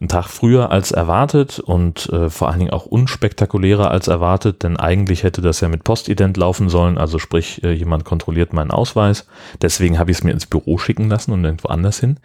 einen 0.00 0.08
Tag 0.08 0.28
früher 0.28 0.70
als 0.70 0.90
erwartet 0.90 1.60
und 1.60 2.08
äh, 2.10 2.28
vor 2.28 2.48
allen 2.48 2.58
Dingen 2.58 2.72
auch 2.72 2.86
unspektakulärer 2.86 3.90
als 3.90 4.08
erwartet, 4.08 4.62
denn 4.62 4.76
eigentlich 4.76 5.22
hätte 5.22 5.40
das 5.40 5.60
ja 5.60 5.68
mit 5.68 5.84
Postident 5.84 6.36
laufen 6.36 6.68
sollen, 6.68 6.98
also 6.98 7.18
sprich, 7.18 7.62
äh, 7.62 7.72
jemand 7.72 8.04
kontrolliert 8.04 8.52
meinen 8.52 8.72
Ausweis. 8.72 9.26
Deswegen 9.62 9.98
habe 9.98 10.10
ich 10.10 10.18
es 10.18 10.24
mir 10.24 10.32
ins 10.32 10.46
Büro 10.46 10.78
schicken 10.78 11.08
lassen 11.08 11.32
und 11.32 11.44
irgendwo 11.44 11.68
anders 11.68 12.00
hin. 12.00 12.18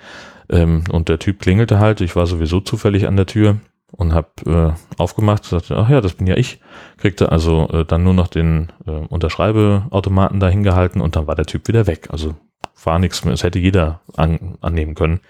Ähm, 0.49 0.83
und 0.91 1.09
der 1.09 1.19
Typ 1.19 1.39
klingelte 1.39 1.79
halt, 1.79 2.01
ich 2.01 2.15
war 2.15 2.25
sowieso 2.25 2.59
zufällig 2.59 3.07
an 3.07 3.15
der 3.15 3.27
Tür 3.27 3.57
und 3.91 4.13
habe 4.13 4.27
äh, 4.45 4.99
aufgemacht, 4.99 5.45
sagte, 5.45 5.77
ach 5.77 5.89
ja, 5.89 6.01
das 6.01 6.13
bin 6.13 6.27
ja 6.27 6.35
ich. 6.35 6.59
Kriegte 6.97 7.31
also 7.31 7.69
äh, 7.69 7.85
dann 7.85 8.03
nur 8.03 8.13
noch 8.13 8.27
den 8.27 8.71
äh, 8.85 8.91
Unterschreibeautomaten 8.91 10.39
da 10.39 10.49
hingehalten 10.49 11.01
und 11.01 11.15
dann 11.15 11.27
war 11.27 11.35
der 11.35 11.45
Typ 11.45 11.67
wieder 11.67 11.87
weg. 11.87 12.07
Also 12.11 12.35
war 12.83 12.99
nichts 12.99 13.23
mehr, 13.23 13.33
es 13.33 13.43
hätte 13.43 13.59
jeder 13.59 14.01
an, 14.15 14.57
annehmen 14.61 14.95
können 14.95 15.21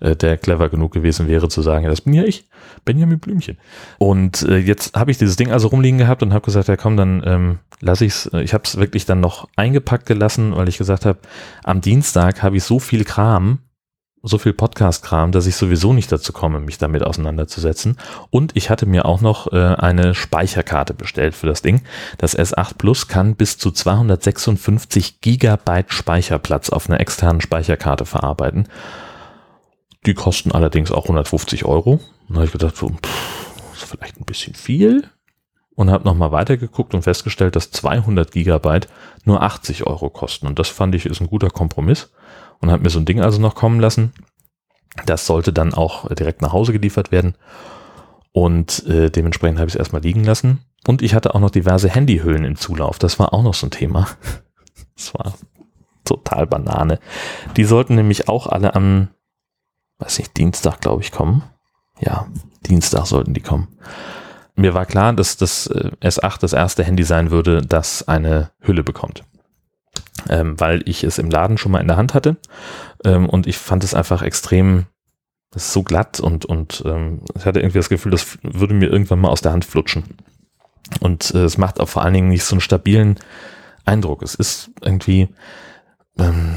äh, 0.00 0.16
der 0.16 0.36
clever 0.36 0.68
genug 0.68 0.92
gewesen 0.92 1.28
wäre 1.28 1.48
zu 1.48 1.62
sagen, 1.62 1.84
ja, 1.84 1.90
das 1.90 2.00
bin 2.00 2.14
ja 2.14 2.24
ich, 2.24 2.46
Benjamin 2.84 3.18
Blümchen. 3.18 3.58
Und 3.98 4.42
äh, 4.42 4.58
jetzt 4.58 4.96
habe 4.96 5.10
ich 5.10 5.18
dieses 5.18 5.36
Ding 5.36 5.52
also 5.52 5.68
rumliegen 5.68 5.98
gehabt 5.98 6.22
und 6.22 6.32
habe 6.32 6.44
gesagt, 6.44 6.68
ja 6.68 6.76
komm, 6.76 6.96
dann 6.96 7.22
ähm, 7.24 7.58
lasse. 7.80 8.06
Äh, 8.06 8.42
ich 8.42 8.54
habe 8.54 8.64
es 8.64 8.76
wirklich 8.76 9.06
dann 9.06 9.20
noch 9.20 9.48
eingepackt 9.56 10.06
gelassen, 10.06 10.56
weil 10.56 10.68
ich 10.68 10.78
gesagt 10.78 11.06
habe, 11.06 11.18
am 11.62 11.80
Dienstag 11.80 12.42
habe 12.42 12.56
ich 12.56 12.64
so 12.64 12.78
viel 12.78 13.04
Kram, 13.04 13.58
so 14.22 14.38
viel 14.38 14.52
Podcast-Kram, 14.52 15.32
dass 15.32 15.46
ich 15.46 15.56
sowieso 15.56 15.92
nicht 15.92 16.12
dazu 16.12 16.32
komme, 16.32 16.60
mich 16.60 16.78
damit 16.78 17.02
auseinanderzusetzen. 17.02 17.96
Und 18.28 18.54
ich 18.54 18.68
hatte 18.68 18.86
mir 18.86 19.06
auch 19.06 19.20
noch 19.20 19.52
äh, 19.52 19.56
eine 19.56 20.14
Speicherkarte 20.14 20.92
bestellt 20.92 21.34
für 21.34 21.46
das 21.46 21.62
Ding. 21.62 21.82
Das 22.18 22.38
S8 22.38 22.74
Plus 22.76 23.08
kann 23.08 23.34
bis 23.34 23.56
zu 23.56 23.70
256 23.70 25.20
Gigabyte 25.20 25.92
Speicherplatz 25.92 26.68
auf 26.70 26.88
einer 26.88 27.00
externen 27.00 27.40
Speicherkarte 27.40 28.04
verarbeiten. 28.04 28.68
Die 30.06 30.14
kosten 30.14 30.52
allerdings 30.52 30.92
auch 30.92 31.04
150 31.04 31.64
Euro. 31.64 32.00
Da 32.28 32.36
habe 32.36 32.44
ich 32.44 32.52
gedacht, 32.52 32.76
so, 32.76 32.88
pff, 32.88 33.72
ist 33.74 33.84
vielleicht 33.84 34.20
ein 34.20 34.24
bisschen 34.24 34.54
viel. 34.54 35.08
Und 35.74 35.90
habe 35.90 36.04
nochmal 36.04 36.30
weitergeguckt 36.30 36.92
und 36.92 37.02
festgestellt, 37.02 37.56
dass 37.56 37.70
200 37.70 38.32
Gigabyte 38.32 38.88
nur 39.24 39.42
80 39.42 39.86
Euro 39.86 40.10
kosten. 40.10 40.46
Und 40.46 40.58
das 40.58 40.68
fand 40.68 40.94
ich 40.94 41.06
ist 41.06 41.22
ein 41.22 41.28
guter 41.28 41.48
Kompromiss. 41.48 42.10
Und 42.60 42.70
habe 42.70 42.82
mir 42.82 42.90
so 42.90 42.98
ein 42.98 43.06
Ding 43.06 43.20
also 43.20 43.40
noch 43.40 43.54
kommen 43.54 43.80
lassen. 43.80 44.12
Das 45.06 45.26
sollte 45.26 45.52
dann 45.52 45.72
auch 45.74 46.12
direkt 46.14 46.42
nach 46.42 46.52
Hause 46.52 46.72
geliefert 46.72 47.10
werden. 47.10 47.36
Und 48.32 48.86
äh, 48.86 49.10
dementsprechend 49.10 49.58
habe 49.58 49.68
ich 49.68 49.74
es 49.74 49.78
erstmal 49.78 50.02
liegen 50.02 50.24
lassen. 50.24 50.60
Und 50.86 51.02
ich 51.02 51.14
hatte 51.14 51.34
auch 51.34 51.40
noch 51.40 51.50
diverse 51.50 51.88
Handyhüllen 51.88 52.44
im 52.44 52.56
Zulauf. 52.56 52.98
Das 52.98 53.18
war 53.18 53.32
auch 53.32 53.42
noch 53.42 53.54
so 53.54 53.66
ein 53.66 53.70
Thema. 53.70 54.06
Das 54.96 55.14
war 55.14 55.32
total 56.04 56.46
Banane. 56.46 56.98
Die 57.56 57.64
sollten 57.64 57.94
nämlich 57.94 58.28
auch 58.28 58.46
alle 58.46 58.74
am, 58.74 59.08
weiß 59.98 60.18
nicht, 60.18 60.36
Dienstag, 60.36 60.82
glaube 60.82 61.02
ich, 61.02 61.10
kommen. 61.10 61.42
Ja, 62.00 62.26
Dienstag 62.66 63.06
sollten 63.06 63.32
die 63.32 63.40
kommen. 63.40 63.68
Mir 64.56 64.74
war 64.74 64.84
klar, 64.84 65.14
dass 65.14 65.38
das 65.38 65.68
äh, 65.68 65.90
S8 66.02 66.40
das 66.40 66.52
erste 66.52 66.84
Handy 66.84 67.04
sein 67.04 67.30
würde, 67.30 67.62
das 67.62 68.08
eine 68.08 68.50
Hülle 68.60 68.82
bekommt. 68.82 69.24
Ähm, 70.28 70.58
weil 70.58 70.82
ich 70.86 71.04
es 71.04 71.18
im 71.18 71.30
Laden 71.30 71.56
schon 71.56 71.72
mal 71.72 71.80
in 71.80 71.88
der 71.88 71.96
Hand 71.96 72.14
hatte. 72.14 72.36
Ähm, 73.04 73.28
und 73.28 73.46
ich 73.46 73.58
fand 73.58 73.84
es 73.84 73.94
einfach 73.94 74.22
extrem 74.22 74.86
das 75.50 75.64
ist 75.64 75.72
so 75.72 75.82
glatt 75.82 76.20
und, 76.20 76.44
und 76.44 76.82
ähm, 76.86 77.22
ich 77.36 77.44
hatte 77.44 77.60
irgendwie 77.60 77.78
das 77.78 77.88
Gefühl, 77.88 78.12
das 78.12 78.38
würde 78.42 78.74
mir 78.74 78.88
irgendwann 78.88 79.18
mal 79.18 79.30
aus 79.30 79.40
der 79.40 79.52
Hand 79.52 79.64
flutschen. 79.64 80.04
Und 81.00 81.34
äh, 81.34 81.44
es 81.44 81.58
macht 81.58 81.80
auch 81.80 81.88
vor 81.88 82.02
allen 82.02 82.14
Dingen 82.14 82.28
nicht 82.28 82.44
so 82.44 82.54
einen 82.54 82.60
stabilen 82.60 83.18
Eindruck. 83.84 84.22
Es 84.22 84.34
ist 84.34 84.70
irgendwie, 84.80 85.28
ähm, 86.18 86.56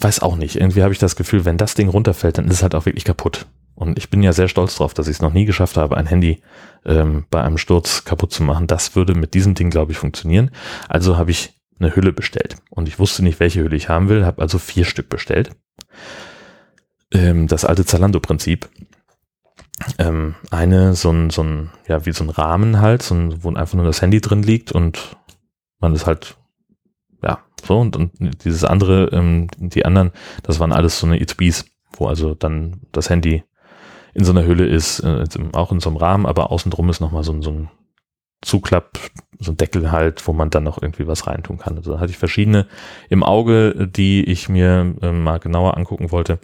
weiß 0.00 0.22
auch 0.22 0.36
nicht, 0.36 0.56
irgendwie 0.56 0.82
habe 0.82 0.92
ich 0.92 0.98
das 0.98 1.14
Gefühl, 1.14 1.44
wenn 1.44 1.56
das 1.56 1.74
Ding 1.74 1.88
runterfällt, 1.88 2.38
dann 2.38 2.46
ist 2.46 2.54
es 2.54 2.62
halt 2.62 2.74
auch 2.74 2.86
wirklich 2.86 3.04
kaputt. 3.04 3.46
Und 3.76 3.98
ich 3.98 4.10
bin 4.10 4.22
ja 4.22 4.32
sehr 4.32 4.48
stolz 4.48 4.76
drauf, 4.76 4.94
dass 4.94 5.06
ich 5.06 5.16
es 5.16 5.22
noch 5.22 5.32
nie 5.32 5.44
geschafft 5.44 5.76
habe, 5.76 5.96
ein 5.96 6.06
Handy 6.06 6.42
ähm, 6.84 7.26
bei 7.30 7.42
einem 7.42 7.58
Sturz 7.58 8.04
kaputt 8.04 8.32
zu 8.32 8.42
machen. 8.42 8.66
Das 8.66 8.96
würde 8.96 9.14
mit 9.14 9.34
diesem 9.34 9.54
Ding, 9.54 9.70
glaube 9.70 9.92
ich, 9.92 9.98
funktionieren. 9.98 10.50
Also 10.88 11.16
habe 11.18 11.30
ich 11.30 11.55
eine 11.78 11.94
Hülle 11.94 12.12
bestellt. 12.12 12.56
Und 12.70 12.88
ich 12.88 12.98
wusste 12.98 13.22
nicht, 13.22 13.40
welche 13.40 13.62
Hülle 13.62 13.76
ich 13.76 13.88
haben 13.88 14.08
will, 14.08 14.24
habe 14.24 14.42
also 14.42 14.58
vier 14.58 14.84
Stück 14.84 15.08
bestellt 15.08 15.50
ähm, 17.12 17.46
das 17.46 17.64
alte 17.64 17.84
Zalando-Prinzip. 17.84 18.68
Ähm, 19.98 20.34
eine, 20.50 20.94
so 20.94 21.10
ein, 21.10 21.30
so 21.30 21.42
ein, 21.42 21.70
ja, 21.86 22.06
wie 22.06 22.12
so 22.12 22.24
ein 22.24 22.30
Rahmen 22.30 22.80
halt, 22.80 23.02
so 23.02 23.14
ein, 23.14 23.44
wo 23.44 23.52
einfach 23.52 23.74
nur 23.74 23.84
das 23.84 24.00
Handy 24.00 24.20
drin 24.20 24.42
liegt 24.42 24.72
und 24.72 25.16
man 25.80 25.94
ist 25.94 26.06
halt, 26.06 26.38
ja, 27.22 27.40
so, 27.62 27.78
und, 27.78 27.94
und 27.94 28.12
dieses 28.44 28.64
andere, 28.64 29.10
ähm, 29.12 29.48
die 29.58 29.84
anderen, 29.84 30.12
das 30.42 30.60
waren 30.60 30.72
alles 30.72 30.98
so 30.98 31.06
eine 31.06 31.20
ETBs, 31.20 31.66
wo 31.92 32.06
also 32.06 32.34
dann 32.34 32.80
das 32.92 33.10
Handy 33.10 33.44
in 34.14 34.24
so 34.24 34.32
einer 34.32 34.46
Hülle 34.46 34.66
ist, 34.66 35.00
äh, 35.00 35.26
auch 35.52 35.72
in 35.72 35.80
so 35.80 35.90
einem 35.90 35.98
Rahmen, 35.98 36.24
aber 36.24 36.50
außen 36.50 36.70
drum 36.70 36.88
ist 36.88 37.00
nochmal 37.00 37.22
so, 37.22 37.40
so 37.42 37.50
ein 37.50 37.70
Zuklapp, 38.42 38.98
so 39.38 39.52
ein 39.52 39.56
Deckel 39.56 39.90
halt, 39.90 40.26
wo 40.26 40.32
man 40.32 40.50
dann 40.50 40.64
noch 40.64 40.80
irgendwie 40.80 41.06
was 41.06 41.26
reintun 41.26 41.58
kann. 41.58 41.76
Also 41.76 41.94
da 41.94 42.00
hatte 42.00 42.10
ich 42.10 42.18
verschiedene 42.18 42.66
im 43.08 43.22
Auge, 43.22 43.88
die 43.88 44.24
ich 44.24 44.48
mir 44.48 44.94
äh, 45.02 45.12
mal 45.12 45.38
genauer 45.38 45.76
angucken 45.76 46.10
wollte. 46.10 46.38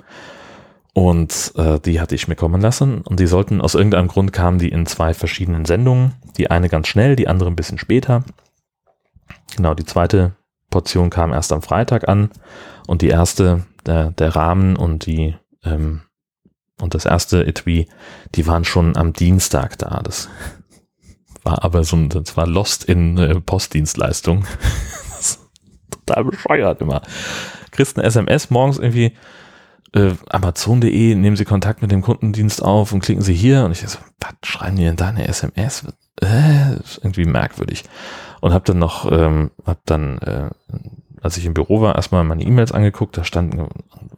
Und 0.95 1.53
äh, 1.57 1.81
die 1.81 2.01
hatte 2.01 2.15
ich 2.15 2.29
mir 2.29 2.37
kommen 2.37 2.61
lassen 2.61 3.01
und 3.01 3.19
die 3.19 3.27
sollten, 3.27 3.63
aus 3.63 3.75
irgendeinem 3.75 4.09
Grund 4.09 4.33
kamen 4.33 4.59
die 4.59 4.69
in 4.69 4.85
zwei 4.85 5.15
verschiedenen 5.15 5.65
Sendungen. 5.65 6.15
Die 6.37 6.51
eine 6.51 6.69
ganz 6.69 6.89
schnell, 6.89 7.17
die 7.17 7.29
andere 7.29 7.49
ein 7.49 7.57
bisschen 7.57 7.79
später. 7.79 8.25
Genau, 9.57 9.75
die 9.75 9.87
zweite 9.87 10.33
Portion 10.71 11.09
kam 11.09 11.33
erst 11.33 11.53
am 11.53 11.63
Freitag 11.63 12.09
an 12.09 12.31
und 12.87 13.01
die 13.01 13.09
erste, 13.09 13.65
der, 13.87 14.11
der 14.11 14.37
Rahmen 14.37 14.77
und 14.77 15.07
die 15.07 15.35
ähm, 15.65 16.03
und 16.81 16.95
das 16.95 17.05
erste 17.05 17.47
Etui, 17.47 17.87
die 18.35 18.47
waren 18.47 18.65
schon 18.65 18.97
am 18.97 19.13
Dienstag 19.13 19.79
da. 19.79 20.01
Das 20.03 20.29
war 21.43 21.65
aber 21.65 21.85
so 21.85 21.97
ein, 21.97 22.09
das 22.09 22.37
war 22.37 22.47
Lost 22.47 22.85
in 22.85 23.19
äh, 23.19 23.41
Postdienstleistung. 23.41 24.45
total 26.07 26.25
bescheuert 26.25 26.81
immer. 26.81 27.03
Kriegst 27.71 27.97
eine 27.97 28.07
SMS 28.07 28.51
morgens 28.51 28.79
irgendwie, 28.79 29.13
äh, 29.95 30.13
Amazon.de, 30.29 31.15
nehmen 31.15 31.37
Sie 31.37 31.45
Kontakt 31.45 31.83
mit 31.83 31.91
dem 31.91 32.03
Kundendienst 32.03 32.63
auf 32.63 32.93
und 32.93 33.01
klicken 33.01 33.23
Sie 33.23 33.35
hier. 33.35 33.65
Und 33.65 33.73
ich 33.73 33.81
so, 33.81 33.99
was 34.21 34.35
schreiben 34.43 34.77
die 34.77 34.85
denn 34.85 34.97
da 34.97 35.09
eine 35.09 35.29
SMS? 35.29 35.85
Äh, 36.21 36.77
irgendwie 37.03 37.25
merkwürdig. 37.25 37.85
Und 38.41 38.53
habe 38.53 38.65
dann 38.65 38.79
noch, 38.79 39.11
ähm, 39.11 39.51
hab 39.65 39.85
dann, 39.87 40.19
äh, 40.19 40.51
als 41.21 41.37
ich 41.37 41.47
im 41.47 41.55
Büro 41.55 41.81
war, 41.81 41.95
erstmal 41.95 42.25
meine 42.25 42.43
E-Mails 42.43 42.73
angeguckt. 42.73 43.17
Da 43.17 43.25
stand 43.25 43.57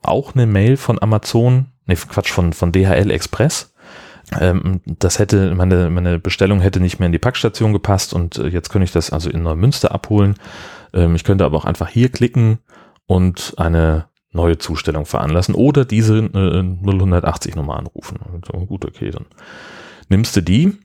auch 0.02 0.34
eine 0.34 0.46
Mail 0.46 0.76
von 0.76 1.00
Amazon, 1.02 1.66
nee, 1.86 1.96
Quatsch, 1.96 2.30
von, 2.30 2.52
von 2.52 2.72
DHL 2.72 3.10
Express. 3.10 3.73
Ähm, 4.40 4.80
das 4.84 5.18
hätte, 5.18 5.54
meine, 5.54 5.90
meine 5.90 6.18
Bestellung 6.18 6.60
hätte 6.60 6.80
nicht 6.80 6.98
mehr 6.98 7.06
in 7.06 7.12
die 7.12 7.18
Packstation 7.18 7.72
gepasst 7.72 8.14
und 8.14 8.38
äh, 8.38 8.48
jetzt 8.48 8.70
könnte 8.70 8.84
ich 8.84 8.92
das 8.92 9.10
also 9.10 9.30
in 9.30 9.42
Neumünster 9.42 9.92
abholen. 9.92 10.34
Ähm, 10.92 11.14
ich 11.14 11.24
könnte 11.24 11.44
aber 11.44 11.56
auch 11.56 11.64
einfach 11.64 11.88
hier 11.88 12.08
klicken 12.08 12.58
und 13.06 13.54
eine 13.56 14.06
neue 14.32 14.58
Zustellung 14.58 15.06
veranlassen 15.06 15.54
oder 15.54 15.84
diese 15.84 16.18
äh, 16.18 16.60
0180 16.60 17.54
Nummer 17.54 17.76
anrufen. 17.76 18.18
So, 18.46 18.58
gut, 18.66 18.84
okay, 18.84 19.10
dann 19.10 19.26
nimmst 20.08 20.36
du 20.36 20.42
die, 20.42 20.76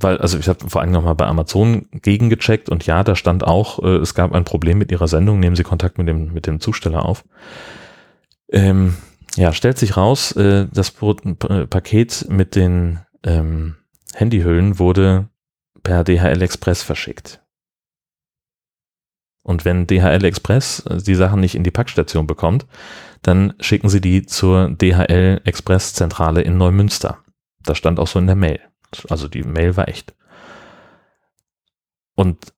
weil, 0.00 0.18
also 0.18 0.38
ich 0.38 0.48
habe 0.48 0.68
vor 0.68 0.80
allem 0.80 0.92
nochmal 0.92 1.14
bei 1.14 1.26
Amazon 1.26 1.86
gegengecheckt 1.92 2.68
und 2.68 2.86
ja, 2.86 3.04
da 3.04 3.14
stand 3.14 3.44
auch, 3.44 3.82
äh, 3.82 3.96
es 3.96 4.14
gab 4.14 4.32
ein 4.32 4.44
Problem 4.44 4.78
mit 4.78 4.90
ihrer 4.90 5.08
Sendung, 5.08 5.40
nehmen 5.40 5.56
Sie 5.56 5.64
Kontakt 5.64 5.98
mit 5.98 6.08
dem, 6.08 6.32
mit 6.32 6.46
dem 6.46 6.60
Zusteller 6.60 7.04
auf. 7.04 7.24
Ähm, 8.50 8.96
ja, 9.36 9.52
stellt 9.52 9.78
sich 9.78 9.96
raus, 9.96 10.32
äh, 10.32 10.66
das 10.72 10.90
Paket 10.90 12.26
mit 12.28 12.54
den 12.54 13.00
ähm, 13.24 13.76
Handyhüllen 14.14 14.78
wurde 14.78 15.28
per 15.82 16.04
DHL 16.04 16.42
Express 16.42 16.82
verschickt. 16.82 17.42
Und 19.42 19.64
wenn 19.64 19.86
DHL 19.86 20.24
Express 20.24 20.80
äh, 20.80 20.98
die 20.98 21.14
Sachen 21.14 21.40
nicht 21.40 21.54
in 21.54 21.64
die 21.64 21.70
Packstation 21.70 22.26
bekommt, 22.26 22.66
dann 23.22 23.54
schicken 23.60 23.88
sie 23.88 24.00
die 24.00 24.26
zur 24.26 24.70
DHL 24.70 25.40
Express 25.44 25.94
Zentrale 25.94 26.42
in 26.42 26.58
Neumünster. 26.58 27.24
Das 27.62 27.78
stand 27.78 27.98
auch 27.98 28.06
so 28.06 28.18
in 28.18 28.26
der 28.26 28.36
Mail. 28.36 28.60
Also 29.08 29.28
die 29.28 29.42
Mail 29.42 29.76
war 29.76 29.88
echt. 29.88 30.14
Und 32.14 32.52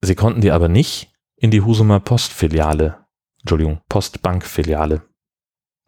sie 0.00 0.14
konnten 0.14 0.40
die 0.40 0.50
aber 0.50 0.68
nicht 0.68 1.12
in 1.36 1.50
die 1.50 1.62
Husumer 1.62 2.00
Postfiliale, 2.00 3.06
Entschuldigung, 3.40 3.80
Postbankfiliale 3.88 5.07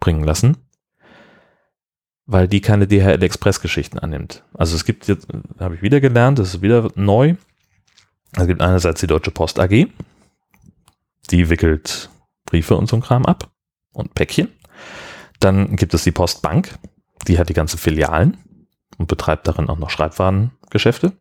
bringen 0.00 0.24
lassen, 0.24 0.56
weil 2.26 2.48
die 2.48 2.60
keine 2.60 2.86
DHL 2.86 3.22
Express 3.22 3.60
Geschichten 3.60 3.98
annimmt. 3.98 4.44
Also 4.54 4.74
es 4.74 4.84
gibt 4.84 5.08
jetzt, 5.08 5.28
habe 5.58 5.76
ich 5.76 5.82
wieder 5.82 6.00
gelernt, 6.00 6.38
das 6.38 6.54
ist 6.54 6.62
wieder 6.62 6.90
neu. 6.94 7.36
Es 8.36 8.46
gibt 8.46 8.62
einerseits 8.62 9.00
die 9.00 9.06
Deutsche 9.06 9.30
Post 9.30 9.58
AG, 9.58 9.86
die 11.30 11.50
wickelt 11.50 12.10
Briefe 12.46 12.76
und 12.76 12.88
so 12.88 12.96
ein 12.96 13.02
Kram 13.02 13.26
ab 13.26 13.50
und 13.92 14.14
Päckchen. 14.14 14.48
Dann 15.40 15.76
gibt 15.76 15.94
es 15.94 16.04
die 16.04 16.12
Postbank, 16.12 16.78
die 17.26 17.38
hat 17.38 17.48
die 17.48 17.54
ganzen 17.54 17.78
Filialen 17.78 18.36
und 18.98 19.08
betreibt 19.08 19.48
darin 19.48 19.68
auch 19.68 19.78
noch 19.78 19.90
Schreibwarengeschäfte. 19.90 21.12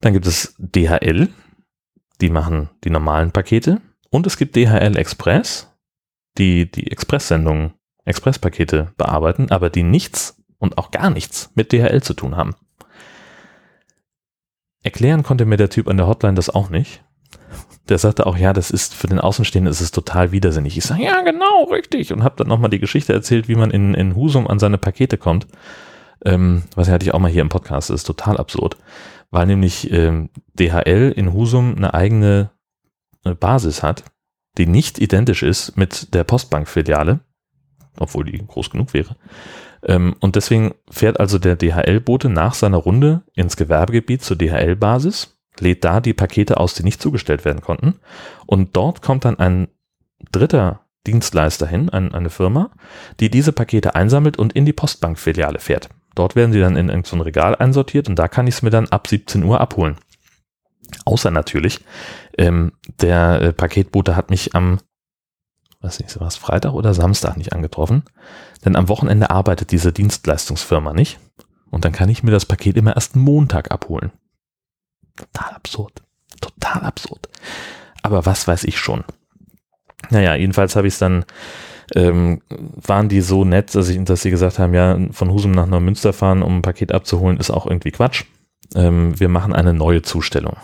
Dann 0.00 0.12
gibt 0.12 0.26
es 0.26 0.54
DHL, 0.58 1.28
die 2.20 2.30
machen 2.30 2.70
die 2.84 2.90
normalen 2.90 3.32
Pakete. 3.32 3.80
Und 4.10 4.26
es 4.26 4.36
gibt 4.36 4.56
DHL 4.56 4.96
Express, 4.96 5.69
die 6.38 6.70
die 6.70 6.90
Expresssendungen, 6.90 7.74
Expresspakete 8.04 8.92
bearbeiten, 8.96 9.50
aber 9.50 9.70
die 9.70 9.82
nichts 9.82 10.42
und 10.58 10.78
auch 10.78 10.90
gar 10.90 11.10
nichts 11.10 11.50
mit 11.54 11.72
DHL 11.72 12.02
zu 12.02 12.14
tun 12.14 12.36
haben. 12.36 12.54
Erklären 14.82 15.22
konnte 15.22 15.44
mir 15.44 15.56
der 15.56 15.70
Typ 15.70 15.88
an 15.88 15.96
der 15.96 16.06
Hotline 16.06 16.34
das 16.34 16.50
auch 16.50 16.70
nicht 16.70 17.02
der 17.90 17.98
sagte 17.98 18.26
auch, 18.26 18.36
ja, 18.36 18.52
das 18.52 18.70
ist 18.70 18.94
für 18.94 19.08
den 19.08 19.18
Außenstehenden 19.18 19.70
ist 19.70 19.80
es 19.80 19.90
total 19.90 20.30
widersinnig. 20.30 20.78
Ich 20.78 20.84
sage, 20.84 21.02
ja, 21.02 21.20
genau, 21.22 21.64
richtig. 21.64 22.12
Und 22.12 22.22
habe 22.22 22.36
dann 22.36 22.46
nochmal 22.46 22.70
die 22.70 22.78
Geschichte 22.78 23.12
erzählt, 23.12 23.48
wie 23.48 23.56
man 23.56 23.70
in, 23.70 23.94
in 23.94 24.14
Husum 24.14 24.46
an 24.46 24.60
seine 24.60 24.78
Pakete 24.78 25.18
kommt. 25.18 25.48
Ähm, 26.24 26.62
was 26.76 26.88
hatte 26.88 27.04
ich 27.04 27.12
auch 27.12 27.18
mal 27.18 27.30
hier 27.30 27.42
im 27.42 27.48
Podcast, 27.48 27.90
das 27.90 28.00
ist 28.00 28.06
total 28.06 28.36
absurd. 28.36 28.76
Weil 29.30 29.46
nämlich 29.46 29.90
ähm, 29.92 30.30
DHL 30.54 31.12
in 31.16 31.32
Husum 31.32 31.74
eine 31.76 31.92
eigene 31.92 32.50
äh, 33.24 33.34
Basis 33.34 33.82
hat, 33.82 34.04
die 34.58 34.66
nicht 34.66 34.98
identisch 34.98 35.42
ist 35.42 35.76
mit 35.76 36.14
der 36.14 36.24
Postbank-Filiale, 36.24 37.20
obwohl 37.98 38.24
die 38.24 38.38
groß 38.38 38.70
genug 38.70 38.94
wäre. 38.94 39.16
Ähm, 39.82 40.16
und 40.20 40.36
deswegen 40.36 40.74
fährt 40.90 41.20
also 41.20 41.38
der 41.38 41.56
DHL-Bote 41.56 42.28
nach 42.28 42.54
seiner 42.54 42.78
Runde 42.78 43.22
ins 43.34 43.56
Gewerbegebiet 43.56 44.22
zur 44.22 44.36
DHL-Basis 44.36 45.36
lädt 45.58 45.84
da 45.84 46.00
die 46.00 46.14
Pakete 46.14 46.58
aus, 46.58 46.74
die 46.74 46.82
nicht 46.82 47.02
zugestellt 47.02 47.44
werden 47.44 47.60
konnten. 47.60 47.96
Und 48.46 48.76
dort 48.76 49.02
kommt 49.02 49.24
dann 49.24 49.38
ein 49.38 49.68
dritter 50.32 50.80
Dienstleister 51.06 51.66
hin, 51.66 51.88
ein, 51.88 52.14
eine 52.14 52.30
Firma, 52.30 52.70
die 53.20 53.30
diese 53.30 53.52
Pakete 53.52 53.94
einsammelt 53.94 54.38
und 54.38 54.52
in 54.52 54.66
die 54.66 54.72
Postbankfiliale 54.72 55.58
fährt. 55.58 55.88
Dort 56.14 56.36
werden 56.36 56.52
sie 56.52 56.60
dann 56.60 56.76
in 56.76 56.88
irgendein 56.88 57.18
so 57.18 57.22
Regal 57.22 57.56
einsortiert 57.56 58.08
und 58.08 58.16
da 58.16 58.28
kann 58.28 58.46
ich 58.46 58.56
es 58.56 58.62
mir 58.62 58.70
dann 58.70 58.88
ab 58.88 59.06
17 59.06 59.42
Uhr 59.44 59.60
abholen. 59.60 59.96
Außer 61.04 61.30
natürlich, 61.30 61.80
ähm, 62.36 62.72
der 63.00 63.40
äh, 63.40 63.52
Paketbote 63.52 64.16
hat 64.16 64.30
mich 64.30 64.54
am, 64.54 64.80
weiß 65.80 66.00
nicht, 66.00 66.18
war 66.20 66.28
es 66.28 66.36
Freitag 66.36 66.72
oder 66.72 66.94
Samstag 66.94 67.36
nicht 67.36 67.52
angetroffen, 67.52 68.04
denn 68.64 68.76
am 68.76 68.88
Wochenende 68.88 69.30
arbeitet 69.30 69.72
diese 69.72 69.92
Dienstleistungsfirma 69.92 70.92
nicht 70.92 71.18
Und 71.70 71.84
dann 71.84 71.92
kann 71.92 72.08
ich 72.08 72.22
mir 72.22 72.32
das 72.32 72.46
Paket 72.46 72.76
immer 72.76 72.94
erst 72.94 73.16
Montag 73.16 73.70
abholen. 73.70 74.12
Total 75.16 75.54
absurd. 75.54 76.02
Total 76.40 76.82
absurd. 76.82 77.28
Aber 78.02 78.26
was 78.26 78.48
weiß 78.48 78.64
ich 78.64 78.78
schon. 78.78 79.04
Naja, 80.10 80.34
jedenfalls 80.34 80.76
habe 80.76 80.86
ich 80.86 80.94
es 80.94 80.98
dann, 80.98 81.24
ähm, 81.94 82.40
waren 82.48 83.08
die 83.08 83.20
so 83.20 83.44
nett, 83.44 83.74
dass, 83.74 83.88
ich, 83.88 84.02
dass 84.04 84.22
sie 84.22 84.30
gesagt 84.30 84.58
haben, 84.58 84.74
ja, 84.74 84.98
von 85.12 85.30
Husum 85.30 85.52
nach 85.52 85.66
Neumünster 85.66 86.12
fahren, 86.12 86.42
um 86.42 86.58
ein 86.58 86.62
Paket 86.62 86.92
abzuholen, 86.92 87.38
ist 87.38 87.50
auch 87.50 87.66
irgendwie 87.66 87.90
Quatsch. 87.90 88.24
Ähm, 88.74 89.18
wir 89.18 89.28
machen 89.28 89.52
eine 89.52 89.74
neue 89.74 90.02
Zustellung. 90.02 90.56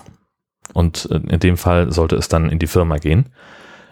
Und 0.74 1.08
äh, 1.10 1.16
in 1.16 1.40
dem 1.40 1.56
Fall 1.56 1.92
sollte 1.92 2.16
es 2.16 2.28
dann 2.28 2.50
in 2.50 2.58
die 2.58 2.66
Firma 2.66 2.96
gehen. 2.98 3.26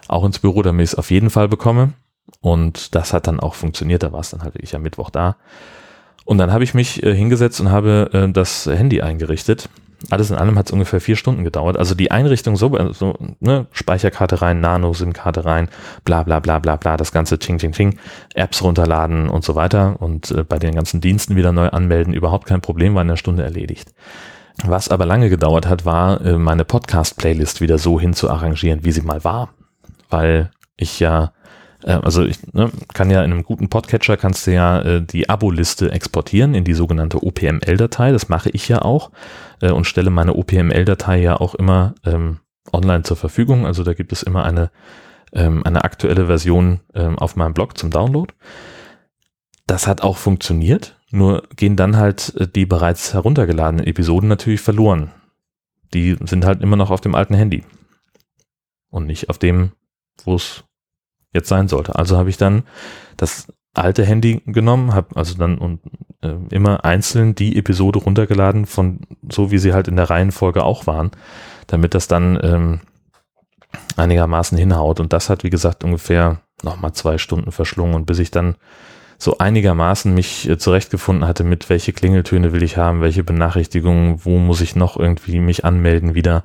Auch 0.09 0.25
ins 0.25 0.39
Büro, 0.39 0.63
damit 0.63 0.85
ich 0.85 0.93
es 0.93 0.99
auf 0.99 1.11
jeden 1.11 1.31
Fall 1.31 1.49
bekomme. 1.49 1.93
Und 2.41 2.95
das 2.95 3.13
hat 3.13 3.27
dann 3.27 3.41
auch 3.41 3.55
funktioniert. 3.55 4.03
Da 4.03 4.13
war 4.13 4.21
es 4.21 4.31
dann 4.31 4.43
halt 4.43 4.55
wirklich 4.55 4.75
am 4.75 4.83
Mittwoch 4.83 5.11
da. 5.11 5.37
Und 6.25 6.39
dann 6.39 6.53
habe 6.53 6.65
ich 6.65 6.75
mich 6.75 7.03
äh, 7.03 7.15
hingesetzt 7.15 7.61
und 7.61 7.71
habe 7.71 8.11
äh, 8.13 8.33
das 8.33 8.67
Handy 8.67 9.03
eingerichtet. 9.03 9.69
Alles 10.11 10.31
in 10.31 10.37
allem 10.37 10.59
hat 10.59 10.67
es 10.67 10.73
ungefähr 10.73 11.01
vier 11.01 11.17
Stunden 11.17 11.45
gedauert. 11.45 11.79
Also 11.79 11.95
die 11.95 12.11
Einrichtung 12.11 12.57
so, 12.57 12.77
äh, 12.77 12.93
so 12.93 13.15
ne, 13.41 13.67
Speicherkarte 13.73 14.43
rein, 14.43 14.61
Nano-SIM-Karte 14.61 15.45
rein, 15.45 15.69
bla 16.05 16.23
bla 16.23 16.41
bla 16.41 16.59
bla 16.59 16.77
bla, 16.77 16.97
das 16.97 17.13
ganze 17.13 17.39
Ching 17.39 17.59
Ching 17.59 17.73
Ching, 17.73 17.99
Apps 18.35 18.63
runterladen 18.63 19.29
und 19.29 19.45
so 19.45 19.55
weiter 19.55 19.97
und 20.01 20.31
äh, 20.31 20.45
bei 20.45 20.59
den 20.59 20.75
ganzen 20.75 21.01
Diensten 21.01 21.37
wieder 21.37 21.53
neu 21.53 21.69
anmelden, 21.69 22.13
überhaupt 22.13 22.47
kein 22.47 22.61
Problem, 22.61 22.95
war 22.95 23.03
in 23.03 23.09
einer 23.09 23.17
Stunde 23.17 23.43
erledigt. 23.43 23.95
Was 24.63 24.89
aber 24.89 25.05
lange 25.07 25.31
gedauert 25.31 25.67
hat, 25.67 25.85
war 25.85 26.21
äh, 26.21 26.39
meine 26.39 26.65
Podcast-Playlist 26.65 27.61
wieder 27.61 27.79
so 27.79 27.99
hin 27.99 28.15
zu 28.15 28.31
arrangieren, 28.31 28.85
wie 28.85 28.93
sie 28.93 29.03
mal 29.03 29.25
war. 29.25 29.51
Weil 30.11 30.51
ich 30.77 31.01
ja 31.01 31.33
äh, 31.83 31.93
also 32.03 32.25
ich 32.25 32.39
ne, 32.53 32.71
kann 32.93 33.11
ja 33.11 33.23
in 33.23 33.33
einem 33.33 33.43
guten 33.43 33.69
Podcatcher 33.69 34.17
kannst 34.17 34.47
du 34.47 34.53
ja 34.53 34.81
äh, 34.81 35.03
die 35.03 35.29
Abo-Liste 35.29 35.91
exportieren 35.91 36.55
in 36.55 36.65
die 36.65 36.75
sogenannte 36.75 37.23
OPML-Datei. 37.23 38.13
Das 38.13 38.29
mache 38.29 38.51
ich 38.51 38.69
ja 38.69 38.83
auch 38.83 39.11
und 39.61 39.87
stelle 39.87 40.11
meine 40.11 40.35
OPML-Datei 40.35 41.23
ja 41.23 41.41
auch 41.41 41.55
immer 41.55 41.95
ähm, 42.05 42.41
online 42.73 43.03
zur 43.03 43.17
Verfügung. 43.17 43.67
Also 43.67 43.83
da 43.83 43.95
gibt 43.95 44.13
es 44.13 44.23
immer 44.23 44.45
eine, 44.45 44.71
ähm, 45.33 45.63
eine 45.65 45.85
aktuelle 45.85 46.27
Version 46.27 46.81
ähm, 46.95 47.19
auf 47.19 47.37
meinem 47.37 47.55
Blog 47.55 47.79
zum 47.79 47.91
Download. 47.91 48.33
Das 49.67 49.87
hat 49.87 50.03
auch 50.03 50.19
funktioniert, 50.19 50.99
nur 51.11 51.45
gehen 51.57 51.77
dann 51.77 51.97
halt 51.97 52.35
äh, 52.37 52.49
die 52.49 52.67
bereits 52.67 53.15
heruntergeladenen 53.15 53.87
Episoden 53.87 54.29
natürlich 54.29 54.61
verloren. 54.61 55.11
Die 55.95 56.17
sind 56.25 56.45
halt 56.45 56.61
immer 56.61 56.77
noch 56.77 56.91
auf 56.91 57.01
dem 57.01 57.15
alten 57.15 57.35
Handy 57.35 57.65
und 58.91 59.07
nicht 59.07 59.31
auf 59.31 59.39
dem, 59.39 59.73
wo 60.25 60.35
es 60.35 60.65
jetzt 61.33 61.49
sein 61.49 61.69
sollte. 61.69 61.97
Also 61.97 62.17
habe 62.17 62.31
ich 62.31 62.37
dann 62.37 62.65
das 63.17 63.53
alte 63.75 64.05
Handy 64.05 64.43
genommen, 64.47 64.95
habe 64.95 65.17
also 65.17 65.37
dann 65.37 65.59
und 65.59 65.81
äh, 66.23 66.37
immer 66.51 66.85
einzeln 66.85 67.35
die 67.35 67.57
Episode 67.57 67.99
runtergeladen 67.99 68.67
von 68.67 69.01
so 69.29 69.51
wie 69.51 69.59
sie 69.59 69.73
halt 69.73 69.89
in 69.89 69.97
der 69.97 70.11
Reihenfolge 70.11 70.63
auch 70.65 70.87
waren, 70.87 71.11
damit 71.67 71.95
das 71.95 72.07
dann 72.07 72.39
ähm, 72.43 72.81
einigermaßen 73.97 74.57
hinhaut. 74.57 75.01
Und 75.01 75.13
das 75.13 75.29
hat 75.29 75.45
wie 75.45 75.51
gesagt 75.51 75.85
ungefähr 75.85 76.41
nochmal 76.63 76.93
zwei 76.93 77.19
Stunden 77.19 77.53
verschlungen 77.53 77.95
und 77.95 78.07
bis 78.07 78.21
ich 78.21 78.31
dann 78.31 78.57
so 79.19 79.39
einigermaßen 79.39 80.13
mich 80.13 80.49
äh, 80.49 80.59
zurechtgefunden 80.59 81.27
hatte 81.27 81.45
mit 81.45 81.69
welche 81.69 81.93
Klingeltöne 81.93 82.53
will 82.53 82.63
ich 82.63 82.77
haben, 82.77 83.01
welche 83.01 83.25
Benachrichtigungen, 83.25 84.25
wo 84.25 84.39
muss 84.39 84.61
ich 84.61 84.77
noch 84.77 84.97
irgendwie 84.97 85.41
mich 85.41 85.65
anmelden 85.65 86.15
wieder 86.15 86.45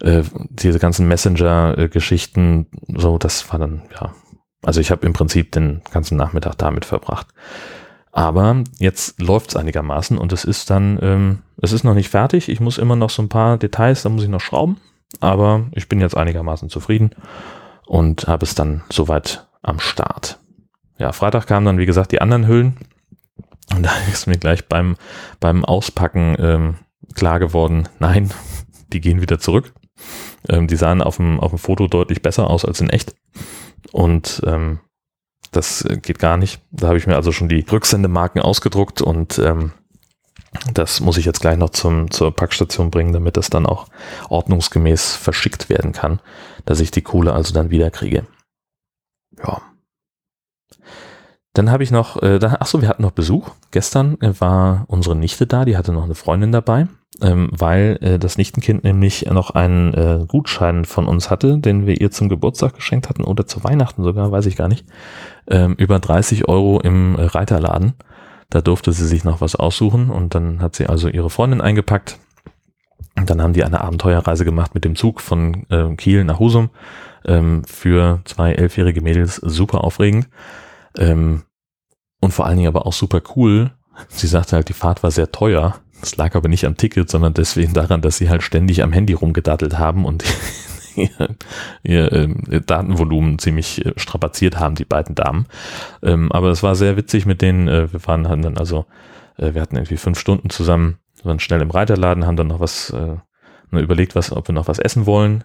äh, 0.00 0.22
diese 0.48 0.78
ganzen 0.78 1.08
Messenger-Geschichten, 1.08 2.66
so, 2.88 3.18
das 3.18 3.50
war 3.52 3.58
dann, 3.58 3.82
ja, 4.00 4.14
also 4.62 4.80
ich 4.80 4.90
habe 4.90 5.06
im 5.06 5.12
Prinzip 5.12 5.52
den 5.52 5.82
ganzen 5.90 6.16
Nachmittag 6.16 6.56
damit 6.56 6.84
verbracht. 6.84 7.28
Aber 8.12 8.64
jetzt 8.78 9.20
läuft's 9.20 9.56
einigermaßen 9.56 10.18
und 10.18 10.32
es 10.32 10.44
ist 10.44 10.70
dann, 10.70 10.98
ähm, 11.00 11.38
es 11.62 11.72
ist 11.72 11.84
noch 11.84 11.94
nicht 11.94 12.08
fertig. 12.08 12.48
Ich 12.48 12.60
muss 12.60 12.78
immer 12.78 12.96
noch 12.96 13.10
so 13.10 13.22
ein 13.22 13.28
paar 13.28 13.56
Details, 13.56 14.02
da 14.02 14.08
muss 14.08 14.24
ich 14.24 14.28
noch 14.28 14.40
schrauben. 14.40 14.78
Aber 15.20 15.66
ich 15.72 15.88
bin 15.88 16.00
jetzt 16.00 16.16
einigermaßen 16.16 16.70
zufrieden 16.70 17.10
und 17.86 18.26
habe 18.26 18.44
es 18.44 18.54
dann 18.54 18.82
soweit 18.90 19.46
am 19.62 19.78
Start. 19.78 20.39
Ja, 21.00 21.12
Freitag 21.12 21.46
kamen 21.46 21.64
dann, 21.64 21.78
wie 21.78 21.86
gesagt, 21.86 22.12
die 22.12 22.20
anderen 22.20 22.46
Hüllen. 22.46 22.76
Und 23.74 23.84
da 23.84 23.90
ist 24.12 24.26
mir 24.26 24.36
gleich 24.36 24.68
beim, 24.68 24.96
beim 25.40 25.64
Auspacken 25.64 26.36
ähm, 26.38 26.74
klar 27.14 27.40
geworden, 27.40 27.88
nein, 27.98 28.30
die 28.92 29.00
gehen 29.00 29.22
wieder 29.22 29.38
zurück. 29.38 29.72
Ähm, 30.48 30.66
die 30.66 30.76
sahen 30.76 31.00
auf 31.00 31.16
dem, 31.16 31.40
auf 31.40 31.50
dem 31.50 31.58
Foto 31.58 31.86
deutlich 31.86 32.20
besser 32.20 32.48
aus 32.48 32.66
als 32.66 32.82
in 32.82 32.90
echt. 32.90 33.14
Und 33.92 34.42
ähm, 34.44 34.80
das 35.52 35.88
geht 36.02 36.18
gar 36.18 36.36
nicht. 36.36 36.60
Da 36.70 36.88
habe 36.88 36.98
ich 36.98 37.06
mir 37.06 37.16
also 37.16 37.32
schon 37.32 37.48
die 37.48 37.64
Rücksendemarken 37.70 38.42
ausgedruckt 38.42 39.00
und 39.00 39.38
ähm, 39.38 39.72
das 40.74 41.00
muss 41.00 41.16
ich 41.16 41.24
jetzt 41.24 41.40
gleich 41.40 41.56
noch 41.56 41.70
zum, 41.70 42.10
zur 42.10 42.34
Packstation 42.36 42.90
bringen, 42.90 43.14
damit 43.14 43.38
das 43.38 43.48
dann 43.48 43.64
auch 43.64 43.86
ordnungsgemäß 44.28 45.16
verschickt 45.16 45.70
werden 45.70 45.92
kann, 45.92 46.20
dass 46.66 46.80
ich 46.80 46.90
die 46.90 47.02
Kohle 47.02 47.32
also 47.32 47.54
dann 47.54 47.70
wieder 47.70 47.90
kriege. 47.90 48.26
Ja. 49.38 49.62
Dann 51.52 51.70
habe 51.70 51.82
ich 51.82 51.90
noch, 51.90 52.22
äh, 52.22 52.38
da, 52.38 52.58
ach 52.60 52.66
so, 52.66 52.80
wir 52.80 52.88
hatten 52.88 53.02
noch 53.02 53.10
Besuch. 53.10 53.50
Gestern 53.70 54.20
äh, 54.20 54.32
war 54.38 54.84
unsere 54.86 55.16
Nichte 55.16 55.46
da, 55.46 55.64
die 55.64 55.76
hatte 55.76 55.92
noch 55.92 56.04
eine 56.04 56.14
Freundin 56.14 56.52
dabei 56.52 56.86
ähm, 57.22 57.50
weil 57.52 57.98
äh, 58.00 58.18
das 58.18 58.38
Nichtenkind 58.38 58.84
nämlich 58.84 59.26
noch 59.26 59.50
einen 59.50 59.94
äh, 59.94 60.24
Gutschein 60.26 60.84
von 60.84 61.06
uns 61.06 61.30
hatte, 61.30 61.58
den 61.58 61.86
wir 61.86 62.00
ihr 62.00 62.10
zum 62.10 62.28
Geburtstag 62.28 62.74
geschenkt 62.74 63.08
hatten 63.08 63.24
oder 63.24 63.46
zu 63.46 63.62
Weihnachten 63.64 64.02
sogar, 64.02 64.30
weiß 64.32 64.46
ich 64.46 64.56
gar 64.56 64.68
nicht, 64.68 64.86
ähm, 65.48 65.74
über 65.74 65.98
30 65.98 66.48
Euro 66.48 66.80
im 66.80 67.16
äh, 67.16 67.24
Reiterladen. 67.24 67.94
Da 68.48 68.60
durfte 68.60 68.92
sie 68.92 69.06
sich 69.06 69.24
noch 69.24 69.40
was 69.40 69.54
aussuchen 69.54 70.10
und 70.10 70.34
dann 70.34 70.60
hat 70.60 70.76
sie 70.76 70.86
also 70.86 71.08
ihre 71.08 71.30
Freundin 71.30 71.60
eingepackt. 71.60 72.18
Und 73.16 73.28
dann 73.28 73.42
haben 73.42 73.52
die 73.52 73.64
eine 73.64 73.80
Abenteuerreise 73.80 74.44
gemacht 74.44 74.74
mit 74.74 74.84
dem 74.84 74.96
Zug 74.96 75.20
von 75.20 75.66
äh, 75.68 75.94
Kiel 75.96 76.24
nach 76.24 76.38
Husum 76.38 76.70
ähm, 77.24 77.64
für 77.64 78.20
zwei 78.24 78.52
elfjährige 78.52 79.02
Mädels. 79.02 79.36
Super 79.36 79.84
aufregend. 79.84 80.28
Ähm, 80.96 81.42
und 82.20 82.32
vor 82.32 82.46
allen 82.46 82.56
Dingen 82.56 82.68
aber 82.68 82.86
auch 82.86 82.92
super 82.92 83.22
cool. 83.36 83.72
Sie 84.08 84.26
sagte 84.26 84.56
halt, 84.56 84.68
die 84.68 84.74
Fahrt 84.74 85.02
war 85.02 85.10
sehr 85.10 85.32
teuer 85.32 85.80
das 86.00 86.16
lag 86.16 86.34
aber 86.34 86.48
nicht 86.48 86.64
am 86.64 86.76
Ticket, 86.76 87.10
sondern 87.10 87.34
deswegen 87.34 87.74
daran, 87.74 88.00
dass 88.00 88.16
sie 88.16 88.30
halt 88.30 88.42
ständig 88.42 88.82
am 88.82 88.92
Handy 88.92 89.12
rumgedattelt 89.12 89.78
haben 89.78 90.04
und 90.04 90.24
ihr, 90.96 91.36
ihr, 91.82 92.12
äh, 92.12 92.60
Datenvolumen 92.60 93.38
ziemlich 93.38 93.84
äh, 93.84 93.92
strapaziert 93.96 94.58
haben, 94.58 94.74
die 94.74 94.84
beiden 94.84 95.14
Damen. 95.14 95.46
Ähm, 96.02 96.32
aber 96.32 96.48
es 96.48 96.62
war 96.62 96.74
sehr 96.74 96.96
witzig 96.96 97.26
mit 97.26 97.42
denen. 97.42 97.68
Äh, 97.68 97.92
wir 97.92 98.06
waren 98.06 98.24
dann 98.24 98.58
also, 98.58 98.86
äh, 99.36 99.54
wir 99.54 99.60
hatten 99.60 99.76
irgendwie 99.76 99.96
fünf 99.96 100.18
Stunden 100.18 100.50
zusammen, 100.50 100.98
waren 101.22 101.40
schnell 101.40 101.60
im 101.60 101.70
Reiterladen, 101.70 102.26
haben 102.26 102.36
dann 102.36 102.48
noch 102.48 102.60
was, 102.60 102.94
überlegt, 103.70 104.14
was, 104.14 104.32
ob 104.32 104.48
wir 104.48 104.54
noch 104.54 104.68
was 104.68 104.78
essen 104.78 105.04
wollen. 105.04 105.44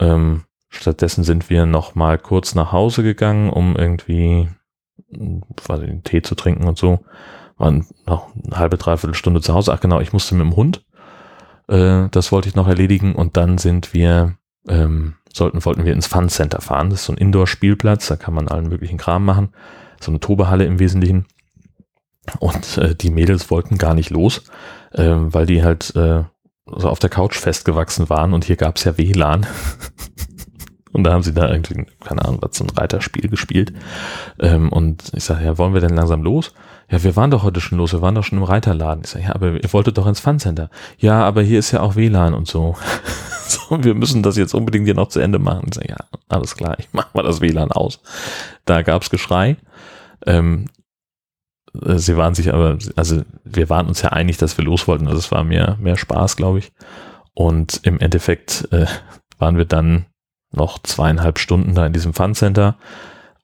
Ähm, 0.00 0.42
stattdessen 0.70 1.22
sind 1.22 1.48
wir 1.50 1.66
noch 1.66 1.94
mal 1.94 2.18
kurz 2.18 2.56
nach 2.56 2.72
Hause 2.72 3.04
gegangen, 3.04 3.48
um 3.48 3.76
irgendwie 3.76 4.48
quasi 5.56 5.84
einen 5.84 6.04
Tee 6.04 6.22
zu 6.22 6.34
trinken 6.34 6.66
und 6.66 6.78
so 6.78 7.00
waren 7.56 7.86
noch 8.06 8.28
eine 8.34 8.58
halbe, 8.58 8.78
dreiviertel 8.78 9.14
Stunde 9.14 9.40
zu 9.40 9.52
Hause. 9.52 9.72
Ach 9.72 9.80
genau, 9.80 10.00
ich 10.00 10.12
musste 10.12 10.34
mit 10.34 10.44
dem 10.44 10.56
Hund. 10.56 10.84
Äh, 11.68 12.08
das 12.10 12.32
wollte 12.32 12.48
ich 12.48 12.54
noch 12.54 12.68
erledigen 12.68 13.14
und 13.14 13.36
dann 13.36 13.58
sind 13.58 13.92
wir, 13.92 14.36
ähm, 14.68 15.14
sollten, 15.32 15.64
wollten 15.64 15.84
wir 15.84 15.92
ins 15.92 16.06
Fun 16.06 16.28
Center 16.28 16.60
fahren. 16.60 16.90
Das 16.90 17.00
ist 17.00 17.06
so 17.06 17.12
ein 17.12 17.18
Indoor-Spielplatz, 17.18 18.06
da 18.06 18.16
kann 18.16 18.34
man 18.34 18.48
allen 18.48 18.68
möglichen 18.68 18.98
Kram 18.98 19.24
machen. 19.24 19.50
So 20.00 20.10
eine 20.10 20.20
Tobehalle 20.20 20.64
im 20.64 20.78
Wesentlichen. 20.78 21.26
Und 22.38 22.78
äh, 22.78 22.94
die 22.94 23.10
Mädels 23.10 23.50
wollten 23.50 23.78
gar 23.78 23.94
nicht 23.94 24.10
los, 24.10 24.44
äh, 24.92 25.14
weil 25.16 25.46
die 25.46 25.64
halt 25.64 25.94
äh, 25.96 26.24
so 26.66 26.88
auf 26.88 26.98
der 26.98 27.10
Couch 27.10 27.36
festgewachsen 27.36 28.08
waren 28.10 28.34
und 28.34 28.44
hier 28.44 28.56
gab's 28.56 28.84
ja 28.84 28.96
WLAN. 28.98 29.46
und 30.92 31.04
da 31.04 31.12
haben 31.12 31.22
sie 31.22 31.34
da 31.34 31.50
irgendwie, 31.50 31.86
keine 32.00 32.24
Ahnung, 32.24 32.38
was 32.40 32.56
so 32.56 32.64
ein 32.64 32.70
Reiterspiel 32.70 33.28
gespielt. 33.28 33.72
Ähm, 34.40 34.70
und 34.70 35.12
ich 35.14 35.24
sage, 35.24 35.44
ja, 35.44 35.58
wollen 35.58 35.74
wir 35.74 35.80
denn 35.80 35.94
langsam 35.94 36.22
los? 36.22 36.52
ja, 36.90 37.02
wir 37.02 37.16
waren 37.16 37.30
doch 37.30 37.42
heute 37.42 37.60
schon 37.60 37.78
los, 37.78 37.92
wir 37.92 38.00
waren 38.00 38.14
doch 38.14 38.24
schon 38.24 38.38
im 38.38 38.44
Reiterladen. 38.44 39.04
Ich 39.04 39.10
sage, 39.10 39.26
ja, 39.26 39.34
aber 39.34 39.62
ihr 39.62 39.72
wolltet 39.72 39.98
doch 39.98 40.06
ins 40.06 40.20
Funcenter. 40.20 40.70
Ja, 40.98 41.22
aber 41.22 41.42
hier 41.42 41.58
ist 41.58 41.70
ja 41.70 41.80
auch 41.80 41.96
WLAN 41.96 42.32
und 42.32 42.48
so. 42.48 42.76
so 43.46 43.84
wir 43.84 43.94
müssen 43.94 44.22
das 44.22 44.36
jetzt 44.36 44.54
unbedingt 44.54 44.86
hier 44.86 44.94
noch 44.94 45.08
zu 45.08 45.20
Ende 45.20 45.38
machen. 45.38 45.66
Ich 45.68 45.74
sage, 45.74 45.88
ja, 45.90 45.96
alles 46.28 46.56
klar, 46.56 46.78
ich 46.78 46.88
mach 46.92 47.12
mal 47.12 47.22
das 47.22 47.42
WLAN 47.42 47.72
aus. 47.72 48.00
Da 48.64 48.82
gab's 48.82 49.10
Geschrei. 49.10 49.58
Ähm, 50.26 50.66
äh, 51.84 51.98
sie 51.98 52.16
waren 52.16 52.34
sich 52.34 52.54
aber, 52.54 52.78
also 52.96 53.22
wir 53.44 53.68
waren 53.68 53.86
uns 53.86 54.00
ja 54.00 54.10
einig, 54.10 54.38
dass 54.38 54.56
wir 54.56 54.64
los 54.64 54.88
wollten. 54.88 55.08
Also 55.08 55.18
es 55.18 55.30
war 55.30 55.44
mehr, 55.44 55.76
mehr 55.80 55.96
Spaß, 55.96 56.36
glaube 56.36 56.60
ich. 56.60 56.72
Und 57.34 57.80
im 57.82 58.00
Endeffekt 58.00 58.66
äh, 58.72 58.86
waren 59.38 59.58
wir 59.58 59.66
dann 59.66 60.06
noch 60.52 60.78
zweieinhalb 60.82 61.38
Stunden 61.38 61.74
da 61.74 61.86
in 61.86 61.92
diesem 61.92 62.14
Fun 62.14 62.34
Center 62.34 62.76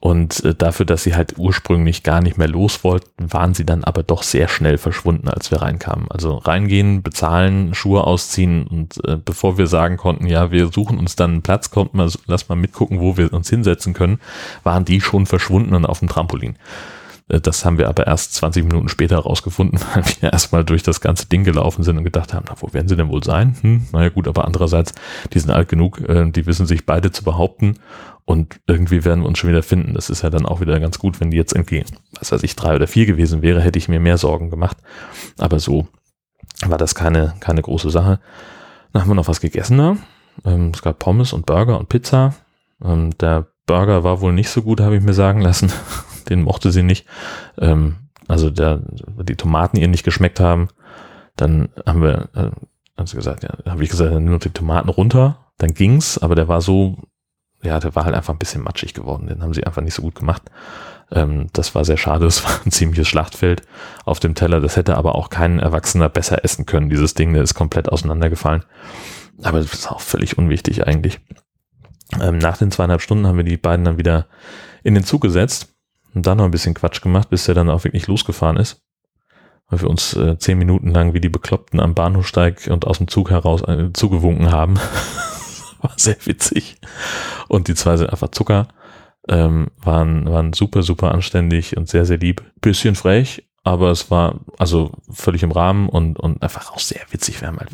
und 0.04 0.44
äh, 0.44 0.54
dafür, 0.54 0.84
dass 0.84 1.02
sie 1.02 1.14
halt 1.14 1.38
ursprünglich 1.38 2.02
gar 2.02 2.20
nicht 2.20 2.36
mehr 2.36 2.46
los 2.46 2.84
wollten, 2.84 3.32
waren 3.32 3.54
sie 3.54 3.64
dann 3.64 3.84
aber 3.84 4.02
doch 4.02 4.22
sehr 4.22 4.48
schnell 4.48 4.76
verschwunden, 4.76 5.28
als 5.28 5.50
wir 5.50 5.62
reinkamen. 5.62 6.10
Also 6.10 6.36
reingehen, 6.36 7.02
bezahlen, 7.02 7.72
Schuhe 7.72 8.04
ausziehen 8.04 8.66
und 8.66 9.02
äh, 9.06 9.16
bevor 9.16 9.56
wir 9.56 9.66
sagen 9.66 9.96
konnten, 9.96 10.26
ja, 10.26 10.50
wir 10.50 10.70
suchen 10.70 10.98
uns 10.98 11.16
dann 11.16 11.30
einen 11.30 11.42
Platz, 11.42 11.70
kommt 11.70 11.94
mal, 11.94 12.10
lass 12.26 12.50
mal 12.50 12.54
mitgucken, 12.54 13.00
wo 13.00 13.16
wir 13.16 13.32
uns 13.32 13.48
hinsetzen 13.48 13.94
können, 13.94 14.20
waren 14.62 14.84
die 14.84 15.00
schon 15.00 15.24
verschwunden 15.24 15.74
und 15.74 15.86
auf 15.86 16.00
dem 16.00 16.08
Trampolin. 16.08 16.56
Äh, 17.28 17.40
das 17.40 17.64
haben 17.64 17.78
wir 17.78 17.88
aber 17.88 18.06
erst 18.06 18.34
20 18.34 18.64
Minuten 18.64 18.88
später 18.88 19.18
rausgefunden, 19.18 19.80
weil 19.94 20.04
wir 20.20 20.32
erstmal 20.32 20.64
durch 20.64 20.82
das 20.82 21.00
ganze 21.00 21.26
Ding 21.26 21.44
gelaufen 21.44 21.82
sind 21.82 21.98
und 21.98 22.04
gedacht 22.04 22.34
haben, 22.34 22.46
na, 22.48 22.56
wo 22.60 22.72
werden 22.72 22.88
sie 22.88 22.96
denn 22.96 23.08
wohl 23.08 23.22
sein? 23.22 23.56
Hm, 23.60 23.86
naja 23.92 24.08
gut, 24.08 24.28
aber 24.28 24.44
andererseits, 24.44 24.92
die 25.32 25.38
sind 25.38 25.50
alt 25.50 25.68
genug, 25.68 26.00
äh, 26.08 26.30
die 26.30 26.46
wissen 26.46 26.66
sich 26.66 26.86
beide 26.86 27.12
zu 27.12 27.24
behaupten 27.24 27.76
und 28.24 28.60
irgendwie 28.66 29.04
werden 29.04 29.22
wir 29.22 29.28
uns 29.28 29.38
schon 29.38 29.50
wieder 29.50 29.62
finden. 29.62 29.94
Das 29.94 30.10
ist 30.10 30.22
ja 30.22 30.30
dann 30.30 30.46
auch 30.46 30.60
wieder 30.60 30.80
ganz 30.80 30.98
gut, 30.98 31.20
wenn 31.20 31.30
die 31.30 31.36
jetzt 31.36 31.54
irgendwie, 31.54 31.84
was 32.18 32.32
weiß 32.32 32.42
ich, 32.42 32.56
drei 32.56 32.74
oder 32.74 32.86
vier 32.86 33.06
gewesen 33.06 33.42
wäre, 33.42 33.60
hätte 33.60 33.78
ich 33.78 33.88
mir 33.88 34.00
mehr 34.00 34.18
Sorgen 34.18 34.50
gemacht. 34.50 34.78
Aber 35.38 35.60
so 35.60 35.88
war 36.64 36.78
das 36.78 36.94
keine, 36.94 37.34
keine 37.40 37.62
große 37.62 37.90
Sache. 37.90 38.20
Dann 38.92 39.02
haben 39.02 39.10
wir 39.10 39.14
noch 39.14 39.28
was 39.28 39.40
gegessen 39.40 39.78
da. 39.78 39.96
Ähm, 40.44 40.72
es 40.74 40.82
gab 40.82 40.98
Pommes 40.98 41.32
und 41.32 41.46
Burger 41.46 41.78
und 41.78 41.88
Pizza. 41.88 42.34
Ähm, 42.82 43.16
der 43.18 43.46
Burger 43.66 44.04
war 44.04 44.20
wohl 44.20 44.32
nicht 44.32 44.50
so 44.50 44.62
gut, 44.62 44.80
habe 44.80 44.96
ich 44.96 45.02
mir 45.02 45.14
sagen 45.14 45.40
lassen. 45.40 45.70
Den 46.30 46.42
mochte 46.42 46.70
sie 46.72 46.82
nicht. 46.82 47.06
Ähm, 47.58 47.96
also 48.28 48.50
der, 48.50 48.80
die 49.22 49.36
Tomaten 49.36 49.76
ihr 49.76 49.88
nicht 49.88 50.04
geschmeckt 50.04 50.40
haben. 50.40 50.68
Dann 51.36 51.68
haben 51.86 52.02
wir, 52.02 52.28
äh, 52.34 52.50
also 52.96 53.16
gesagt, 53.16 53.42
ja, 53.42 53.50
habe 53.70 53.82
ich 53.82 53.90
gesagt, 53.90 54.12
nur 54.20 54.38
die 54.38 54.50
Tomaten 54.50 54.88
runter. 54.88 55.50
Dann 55.58 55.74
ging's, 55.74 56.18
aber 56.18 56.34
der 56.34 56.48
war 56.48 56.60
so, 56.60 56.96
ja, 57.62 57.78
der 57.80 57.94
war 57.94 58.04
halt 58.04 58.14
einfach 58.14 58.32
ein 58.32 58.38
bisschen 58.38 58.62
matschig 58.62 58.94
geworden. 58.94 59.26
Den 59.26 59.42
haben 59.42 59.54
sie 59.54 59.64
einfach 59.64 59.82
nicht 59.82 59.94
so 59.94 60.02
gut 60.02 60.14
gemacht. 60.14 60.42
Ähm, 61.10 61.48
das 61.52 61.74
war 61.74 61.84
sehr 61.84 61.96
schade. 61.96 62.26
Es 62.34 62.44
war 62.44 62.52
ein 62.64 62.70
ziemliches 62.70 63.08
Schlachtfeld 63.08 63.62
auf 64.04 64.20
dem 64.20 64.34
Teller. 64.34 64.60
Das 64.60 64.76
hätte 64.76 64.96
aber 64.96 65.14
auch 65.14 65.30
kein 65.30 65.58
Erwachsener 65.58 66.08
besser 66.08 66.44
essen 66.44 66.66
können. 66.66 66.90
Dieses 66.90 67.14
Ding, 67.14 67.32
der 67.32 67.42
ist 67.42 67.54
komplett 67.54 67.88
auseinandergefallen. 67.88 68.64
Aber 69.42 69.58
das 69.58 69.72
ist 69.72 69.90
auch 69.90 70.00
völlig 70.00 70.38
unwichtig 70.38 70.86
eigentlich. 70.86 71.20
Ähm, 72.20 72.38
nach 72.38 72.56
den 72.56 72.70
zweieinhalb 72.70 73.02
Stunden 73.02 73.26
haben 73.26 73.36
wir 73.36 73.44
die 73.44 73.56
beiden 73.56 73.84
dann 73.84 73.98
wieder 73.98 74.26
in 74.82 74.94
den 74.94 75.04
Zug 75.04 75.22
gesetzt 75.22 75.73
und 76.14 76.26
dann 76.26 76.38
noch 76.38 76.44
ein 76.44 76.50
bisschen 76.50 76.74
Quatsch 76.74 77.02
gemacht, 77.02 77.30
bis 77.30 77.44
der 77.44 77.54
dann 77.54 77.70
auch 77.70 77.84
wirklich 77.84 78.06
losgefahren 78.06 78.56
ist. 78.56 78.82
Weil 79.68 79.80
wir 79.80 79.90
uns 79.90 80.14
äh, 80.14 80.38
zehn 80.38 80.58
Minuten 80.58 80.90
lang 80.90 81.14
wie 81.14 81.20
die 81.20 81.28
Bekloppten 81.28 81.80
am 81.80 81.94
Bahnhofsteig 81.94 82.68
und 82.68 82.86
aus 82.86 82.98
dem 82.98 83.08
Zug 83.08 83.30
heraus 83.30 83.62
äh, 83.62 83.92
zugewunken 83.92 84.52
haben. 84.52 84.74
War 85.80 85.92
sehr 85.96 86.16
witzig. 86.24 86.76
Und 87.48 87.68
die 87.68 87.74
zwei 87.74 87.96
sind 87.96 88.10
einfach 88.10 88.30
Zucker. 88.30 88.68
Ähm, 89.26 89.68
waren, 89.78 90.30
waren 90.30 90.52
super, 90.52 90.82
super 90.82 91.12
anständig 91.12 91.76
und 91.76 91.88
sehr, 91.88 92.04
sehr 92.04 92.18
lieb. 92.18 92.42
Bisschen 92.60 92.94
frech, 92.94 93.48
aber 93.62 93.90
es 93.90 94.10
war 94.10 94.40
also 94.58 94.92
völlig 95.10 95.42
im 95.42 95.50
Rahmen 95.50 95.88
und, 95.88 96.20
und 96.20 96.42
einfach 96.42 96.72
auch 96.72 96.78
sehr 96.78 97.00
witzig. 97.10 97.40
Wir 97.40 97.48
haben 97.48 97.58
halt 97.58 97.72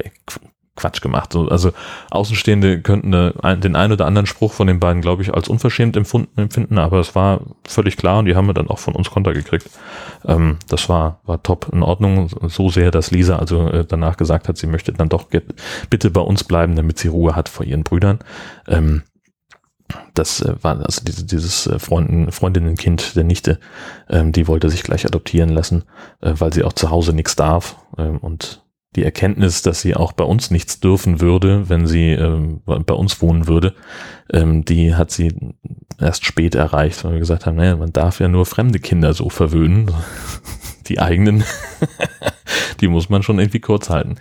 Quatsch 0.80 1.00
gemacht. 1.00 1.36
Also 1.36 1.72
Außenstehende 2.10 2.80
könnten 2.80 3.12
den 3.12 3.76
einen 3.76 3.92
oder 3.92 4.06
anderen 4.06 4.26
Spruch 4.26 4.52
von 4.52 4.66
den 4.66 4.80
beiden, 4.80 5.02
glaube 5.02 5.22
ich, 5.22 5.32
als 5.34 5.48
unverschämt 5.48 5.96
empfunden, 5.96 6.40
empfinden, 6.40 6.78
aber 6.78 6.98
es 6.98 7.14
war 7.14 7.40
völlig 7.66 7.96
klar 7.96 8.18
und 8.18 8.24
die 8.26 8.34
haben 8.34 8.46
wir 8.46 8.54
dann 8.54 8.68
auch 8.68 8.78
von 8.78 8.94
uns 8.94 9.10
Konter 9.10 9.32
gekriegt. 9.32 9.68
Ähm, 10.26 10.58
das 10.68 10.88
war, 10.88 11.20
war 11.24 11.42
top 11.42 11.68
in 11.72 11.82
Ordnung. 11.82 12.28
So 12.48 12.70
sehr, 12.70 12.90
dass 12.90 13.10
Lisa 13.10 13.36
also 13.36 13.68
äh, 13.68 13.84
danach 13.84 14.16
gesagt 14.16 14.48
hat, 14.48 14.56
sie 14.56 14.66
möchte 14.66 14.92
dann 14.92 15.08
doch 15.08 15.26
bitte 15.90 16.10
bei 16.10 16.20
uns 16.20 16.44
bleiben, 16.44 16.76
damit 16.76 16.98
sie 16.98 17.08
Ruhe 17.08 17.36
hat 17.36 17.48
vor 17.48 17.66
ihren 17.66 17.84
Brüdern. 17.84 18.20
Ähm, 18.66 19.02
das 20.14 20.40
äh, 20.40 20.54
war 20.62 20.80
also 20.80 21.02
diese, 21.04 21.24
dieses 21.24 21.66
äh, 21.66 21.78
Freunden, 21.78 22.30
Freundinnenkind 22.32 23.16
der 23.16 23.24
Nichte, 23.24 23.58
ähm, 24.08 24.32
die 24.32 24.46
wollte 24.48 24.70
sich 24.70 24.82
gleich 24.82 25.04
adoptieren 25.04 25.50
lassen, 25.50 25.84
äh, 26.20 26.32
weil 26.36 26.52
sie 26.52 26.64
auch 26.64 26.72
zu 26.72 26.90
Hause 26.90 27.12
nichts 27.12 27.36
darf 27.36 27.76
ähm, 27.98 28.18
und 28.18 28.62
die 28.96 29.04
Erkenntnis, 29.04 29.62
dass 29.62 29.80
sie 29.80 29.94
auch 29.94 30.12
bei 30.12 30.24
uns 30.24 30.50
nichts 30.50 30.80
dürfen 30.80 31.20
würde, 31.20 31.68
wenn 31.68 31.86
sie 31.86 32.10
ähm, 32.10 32.60
bei 32.64 32.94
uns 32.94 33.20
wohnen 33.22 33.46
würde, 33.46 33.74
ähm, 34.32 34.64
die 34.64 34.94
hat 34.94 35.12
sie 35.12 35.32
erst 35.98 36.24
spät 36.24 36.56
erreicht, 36.56 37.04
weil 37.04 37.12
wir 37.12 37.18
gesagt 37.20 37.46
haben, 37.46 37.56
naja, 37.56 37.76
man 37.76 37.92
darf 37.92 38.18
ja 38.18 38.26
nur 38.26 38.46
fremde 38.46 38.80
Kinder 38.80 39.14
so 39.14 39.28
verwöhnen. 39.28 39.90
Die 40.86 40.98
eigenen, 40.98 41.44
die 42.80 42.88
muss 42.88 43.08
man 43.08 43.22
schon 43.22 43.38
irgendwie 43.38 43.60
kurz 43.60 43.90
halten. 43.90 44.16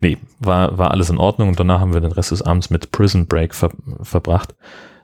Nee, 0.00 0.18
war, 0.38 0.78
war 0.78 0.92
alles 0.92 1.10
in 1.10 1.18
Ordnung 1.18 1.48
und 1.48 1.58
danach 1.58 1.80
haben 1.80 1.94
wir 1.94 2.00
den 2.00 2.12
Rest 2.12 2.30
des 2.30 2.42
Abends 2.42 2.70
mit 2.70 2.92
Prison 2.92 3.26
Break 3.26 3.56
ver 3.56 3.70
verbracht, 4.02 4.54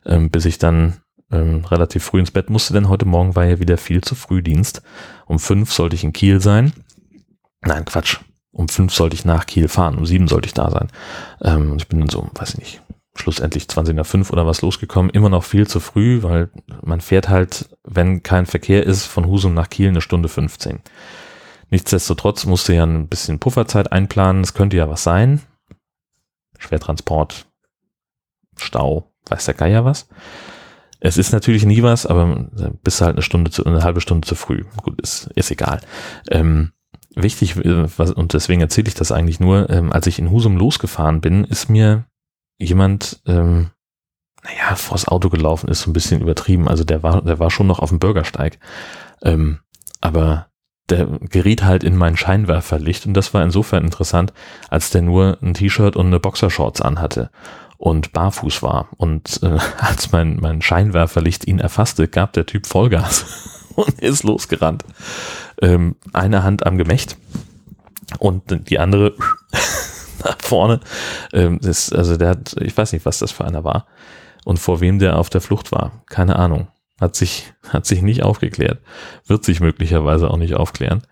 ähm, 0.07 0.31
bis 0.31 0.45
ich 0.45 0.59
dann 0.59 0.99
ähm, 1.33 1.65
relativ 1.65 2.05
früh 2.05 2.21
ins 2.21 2.31
Bett 2.31 2.51
musste, 2.51 2.73
denn 2.73 2.89
heute 2.89 3.05
Morgen 3.05 3.35
war 3.35 3.47
ja 3.47 3.59
wieder 3.59 3.79
viel 3.79 4.01
zu 4.01 4.15
früh 4.15 4.43
Dienst. 4.43 4.83
Um 5.27 5.41
fünf 5.41 5.73
sollte 5.73 5.97
ich 5.97 6.05
in 6.05 6.13
Kiel 6.13 6.41
sein. 6.41 6.73
Nein, 7.63 7.85
Quatsch 7.85 8.21
um 8.53 8.69
fünf 8.69 8.95
sollte 8.95 9.15
ich 9.15 9.25
nach 9.25 9.47
Kiel 9.47 9.69
fahren, 9.69 9.97
um 9.97 10.07
sieben 10.07 10.29
sollte 10.29 10.47
ich 10.47 10.55
da 10.55 10.71
sein. 10.71 10.89
Ähm, 11.43 11.77
ich 11.77 11.89
bin 11.89 12.01
dann 12.01 12.09
so, 12.09 12.29
weiß 12.35 12.51
ich 12.51 12.59
nicht, 12.59 12.83
schlussendlich 13.15 13.69
20 13.69 13.95
nach 13.95 14.07
fünf 14.07 14.31
oder 14.31 14.47
was 14.47 14.63
losgekommen. 14.63 15.11
Immer 15.11 15.29
noch 15.29 15.45
viel 15.45 15.67
zu 15.67 15.81
früh, 15.81 16.23
weil 16.23 16.51
man 16.83 17.01
fährt 17.01 17.29
halt, 17.29 17.69
wenn 17.85 18.23
kein 18.23 18.47
Verkehr 18.47 18.85
ist, 18.85 19.07
von 19.07 19.27
Husum 19.27 19.55
nach 19.55 19.69
Kiel 19.69 19.89
eine 19.89 20.01
Stunde 20.01 20.29
15. 20.29 20.81
Nichtsdestotrotz 21.71 22.47
musste 22.47 22.75
ja 22.75 22.85
ein 22.85 23.09
bisschen 23.09 23.39
Pufferzeit 23.39 23.93
einplanen. 23.93 24.43
Es 24.43 24.55
könnte 24.55 24.77
ja 24.77 24.89
was 24.89 25.03
sein. 25.03 25.43
Schwertransport, 26.59 27.47
Stau, 28.57 29.13
weiß 29.29 29.45
der 29.45 29.55
Geier 29.55 29.85
was. 29.85 30.09
Es 31.01 31.17
ist 31.17 31.33
natürlich 31.33 31.65
nie 31.65 31.83
was, 31.83 32.07
aber 32.07 32.49
bist 32.83 33.01
halt 33.01 33.13
eine 33.13 33.23
Stunde 33.23 33.51
zu, 33.53 33.65
eine 33.65 33.85
halbe 33.85 34.01
Stunde 34.01 34.27
zu 34.27 34.35
früh. 34.35 34.65
Gut, 34.83 35.01
ist, 35.01 35.31
ist 35.35 35.51
egal. 35.51 35.81
Ähm, 36.31 36.73
wichtig, 37.14 37.57
äh, 37.57 37.87
und 38.14 38.33
deswegen 38.33 38.61
erzähle 38.61 38.88
ich 38.88 38.94
das 38.94 39.12
eigentlich 39.12 39.40
nur, 39.40 39.71
ähm, 39.71 39.92
als 39.92 40.07
ich 40.07 40.18
in 40.18 40.31
Husum 40.31 40.57
losgefahren 40.57 41.21
bin, 41.21 41.44
ist 41.44 41.68
mir 41.68 42.05
jemand, 42.59 43.21
ähm, 43.27 43.71
naja, 44.44 44.77
vors 44.77 45.09
Auto 45.09 45.29
gelaufen, 45.29 45.68
ist 45.68 45.83
so 45.83 45.90
ein 45.90 45.94
bisschen 45.94 46.21
übertrieben. 46.21 46.68
Also 46.68 46.85
der 46.85 47.03
war, 47.03 47.23
der 47.23 47.38
war 47.38 47.51
schon 47.51 47.66
noch 47.66 47.81
auf 47.81 47.90
dem 47.90 47.99
Bürgersteig. 47.99 48.59
Ähm, 49.23 49.61
aber 50.01 50.47
der 50.88 51.07
geriet 51.07 51.64
halt 51.64 51.85
in 51.85 51.97
mein 51.97 52.16
Scheinwerferlicht 52.16 53.05
und 53.05 53.14
das 53.14 53.35
war 53.35 53.42
insofern 53.42 53.85
interessant, 53.85 54.33
als 54.71 54.90
der 54.90 55.03
nur 55.03 55.38
ein 55.42 55.55
T-Shirt 55.55 55.97
und 55.97 56.07
eine 56.07 56.21
Boxershorts 56.21 56.81
anhatte 56.81 57.31
und 57.77 58.12
barfuß 58.12 58.62
war. 58.62 58.88
Und 58.97 59.40
äh, 59.42 59.59
als 59.79 60.12
mein, 60.12 60.37
mein 60.40 60.62
Scheinwerferlicht 60.62 61.47
ihn 61.47 61.59
erfasste, 61.59 62.09
gab 62.09 62.33
der 62.33 62.47
Typ 62.47 62.66
Vollgas 62.66 63.58
und 63.79 63.99
ist 64.01 64.25
losgerannt 64.25 64.85
ähm, 65.61 65.97
eine 66.12 66.43
Hand 66.43 66.67
am 66.67 66.79
Gemächt 66.79 67.17
und 68.19 68.69
die 68.69 68.79
andere 68.79 69.14
nach 70.25 70.38
vorne. 70.41 70.81
Ähm, 71.33 71.59
das, 71.61 71.93
also 71.93 72.17
der 72.17 72.31
hat, 72.31 72.57
ich 72.61 72.77
weiß 72.77 72.93
nicht, 72.93 73.07
was 73.07 73.19
das 73.19 73.33
für 73.33 73.45
einer 73.45 73.64
war 73.64 73.87
und 74.45 74.59
vor 74.59 74.81
wem 74.81 74.99
der 74.99 75.19
auf 75.19 75.31
der 75.31 75.41
Flucht 75.41 75.73
war. 75.73 76.03
Keine 76.07 76.37
Ahnung. 76.37 76.69
Hat 77.01 77.17
sich, 77.17 77.53
hat 77.69 77.87
sich 77.87 78.03
nicht 78.03 78.23
aufgeklärt. 78.23 78.81
Wird 79.27 79.45
sich 79.45 79.61
möglicherweise 79.61 80.31
auch 80.31 80.38
nicht 80.38 80.55
aufklären. 80.55 81.03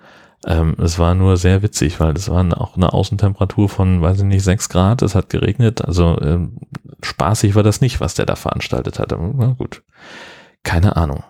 Ähm, 0.46 0.76
es 0.78 0.98
war 0.98 1.14
nur 1.14 1.36
sehr 1.36 1.62
witzig, 1.62 1.98
weil 1.98 2.14
es 2.14 2.28
war 2.28 2.44
auch 2.60 2.76
eine 2.76 2.92
Außentemperatur 2.92 3.68
von, 3.68 4.02
weiß 4.02 4.18
ich 4.18 4.24
nicht, 4.24 4.44
sechs 4.44 4.68
Grad. 4.68 5.02
Es 5.02 5.14
hat 5.14 5.28
geregnet. 5.30 5.84
Also 5.84 6.18
ähm, 6.20 6.58
spaßig 7.02 7.54
war 7.54 7.62
das 7.62 7.80
nicht, 7.80 8.00
was 8.00 8.14
der 8.14 8.26
da 8.26 8.36
veranstaltet 8.36 8.98
hat. 8.98 9.12
Na 9.18 9.54
gut. 9.58 9.82
Keine 10.62 10.96
Ahnung. 10.96 11.22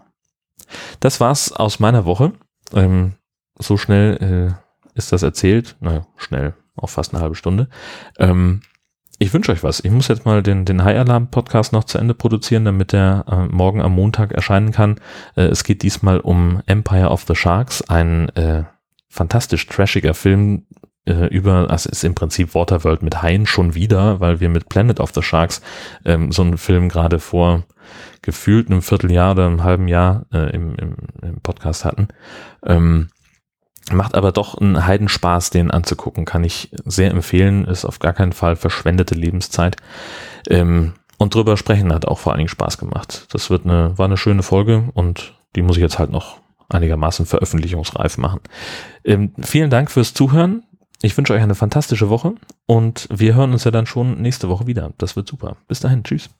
Das 1.00 1.20
war's 1.20 1.52
aus 1.52 1.81
meiner 1.81 2.05
Woche. 2.05 2.33
Ähm, 2.72 3.14
so 3.59 3.76
schnell 3.76 4.57
äh, 4.57 4.98
ist 4.98 5.12
das 5.12 5.22
erzählt. 5.22 5.76
Naja, 5.81 6.07
schnell, 6.16 6.55
auch 6.76 6.90
fast 6.90 7.14
eine 7.14 7.22
halbe 7.22 7.37
Stunde. 7.37 7.68
Ähm, 8.18 8.62
ich 9.18 9.33
wünsche 9.33 9.52
euch 9.52 9.62
was. 9.62 9.81
Ich 9.81 9.90
muss 9.90 10.09
jetzt 10.09 10.26
mal 10.26 10.42
den, 10.42 10.64
den 10.66 10.85
High 10.85 10.98
Alarm 10.98 11.31
Podcast 11.31 11.72
noch 11.72 11.85
zu 11.85 11.96
Ende 11.98 12.12
produzieren, 12.12 12.66
damit 12.66 12.92
der 12.92 13.24
äh, 13.29 13.46
morgen 13.46 13.81
am 13.81 13.92
Montag 13.92 14.33
erscheinen 14.33 14.72
kann. 14.72 15.00
Äh, 15.37 15.44
es 15.44 15.64
geht 15.64 15.83
diesmal 15.83 16.20
um 16.20 16.62
Empire 16.66 17.09
of 17.09 17.24
the 17.26 17.35
Sharks, 17.35 17.83
ein 17.83 18.29
äh, 18.31 18.64
fantastisch 19.09 19.66
trashiger 19.66 20.12
Film 20.12 20.65
äh, 21.07 21.27
über, 21.27 21.71
also 21.71 21.88
ist 21.88 22.05
im 22.05 22.14
Prinzip 22.14 22.55
Waterworld 22.55 23.03
mit 23.03 23.23
Haien 23.23 23.47
schon 23.47 23.75
wieder, 23.75 24.21
weil 24.21 24.40
wir 24.40 24.49
mit 24.49 24.69
Planet 24.69 25.01
of 25.01 25.12
the 25.14 25.23
Sharks 25.23 25.62
ähm, 26.05 26.33
so 26.33 26.42
einen 26.42 26.59
Film 26.59 26.88
gerade 26.88 27.19
vor 27.19 27.64
gefühlt 28.23 28.71
einem 28.71 28.83
Vierteljahr 28.83 29.33
oder 29.33 29.47
einem 29.47 29.62
halben 29.62 29.88
Jahr 29.88 30.27
äh, 30.33 30.51
im, 30.55 30.75
im, 30.77 30.97
im 31.23 31.40
Podcast 31.40 31.85
hatten. 31.85 32.09
Ähm, 32.64 33.09
macht 33.92 34.16
aber 34.16 34.33
doch 34.33 34.59
einen 34.59 34.85
Heidenspaß, 34.85 35.51
den 35.51 35.71
anzugucken. 35.71 36.25
Kann 36.25 36.42
ich 36.42 36.71
sehr 36.85 37.11
empfehlen. 37.11 37.64
Ist 37.66 37.85
auf 37.85 38.01
gar 38.01 38.12
keinen 38.12 38.33
Fall 38.33 38.57
verschwendete 38.57 39.14
Lebenszeit. 39.14 39.77
Ähm, 40.49 40.95
und 41.19 41.35
drüber 41.35 41.57
sprechen 41.57 41.92
hat 41.92 42.05
auch 42.05 42.19
vor 42.19 42.33
allen 42.33 42.38
Dingen 42.38 42.49
Spaß 42.49 42.79
gemacht. 42.79 43.27
Das 43.31 43.49
wird 43.49 43.64
eine, 43.64 43.97
war 43.97 44.07
eine 44.07 44.16
schöne 44.16 44.42
Folge 44.42 44.90
und 44.95 45.35
die 45.55 45.62
muss 45.62 45.77
ich 45.77 45.83
jetzt 45.83 45.99
halt 45.99 46.11
noch 46.11 46.40
einigermaßen 46.69 47.27
veröffentlichungsreif 47.27 48.19
machen. 48.19 48.40
Ähm, 49.05 49.33
vielen 49.40 49.71
Dank 49.71 49.90
fürs 49.90 50.14
Zuhören. 50.14 50.64
Ich 51.07 51.16
wünsche 51.16 51.33
euch 51.33 51.42
eine 51.42 51.55
fantastische 51.55 52.09
Woche 52.09 52.35
und 52.66 53.07
wir 53.14 53.37
hören 53.37 53.53
uns 53.53 53.62
ja 53.62 53.71
dann 53.71 53.87
schon 53.87 54.21
nächste 54.21 54.49
Woche 54.49 54.66
wieder. 54.66 54.92
Das 54.99 55.14
wird 55.14 55.29
super. 55.29 55.57
Bis 55.69 55.79
dahin. 55.79 56.03
Tschüss. 56.03 56.31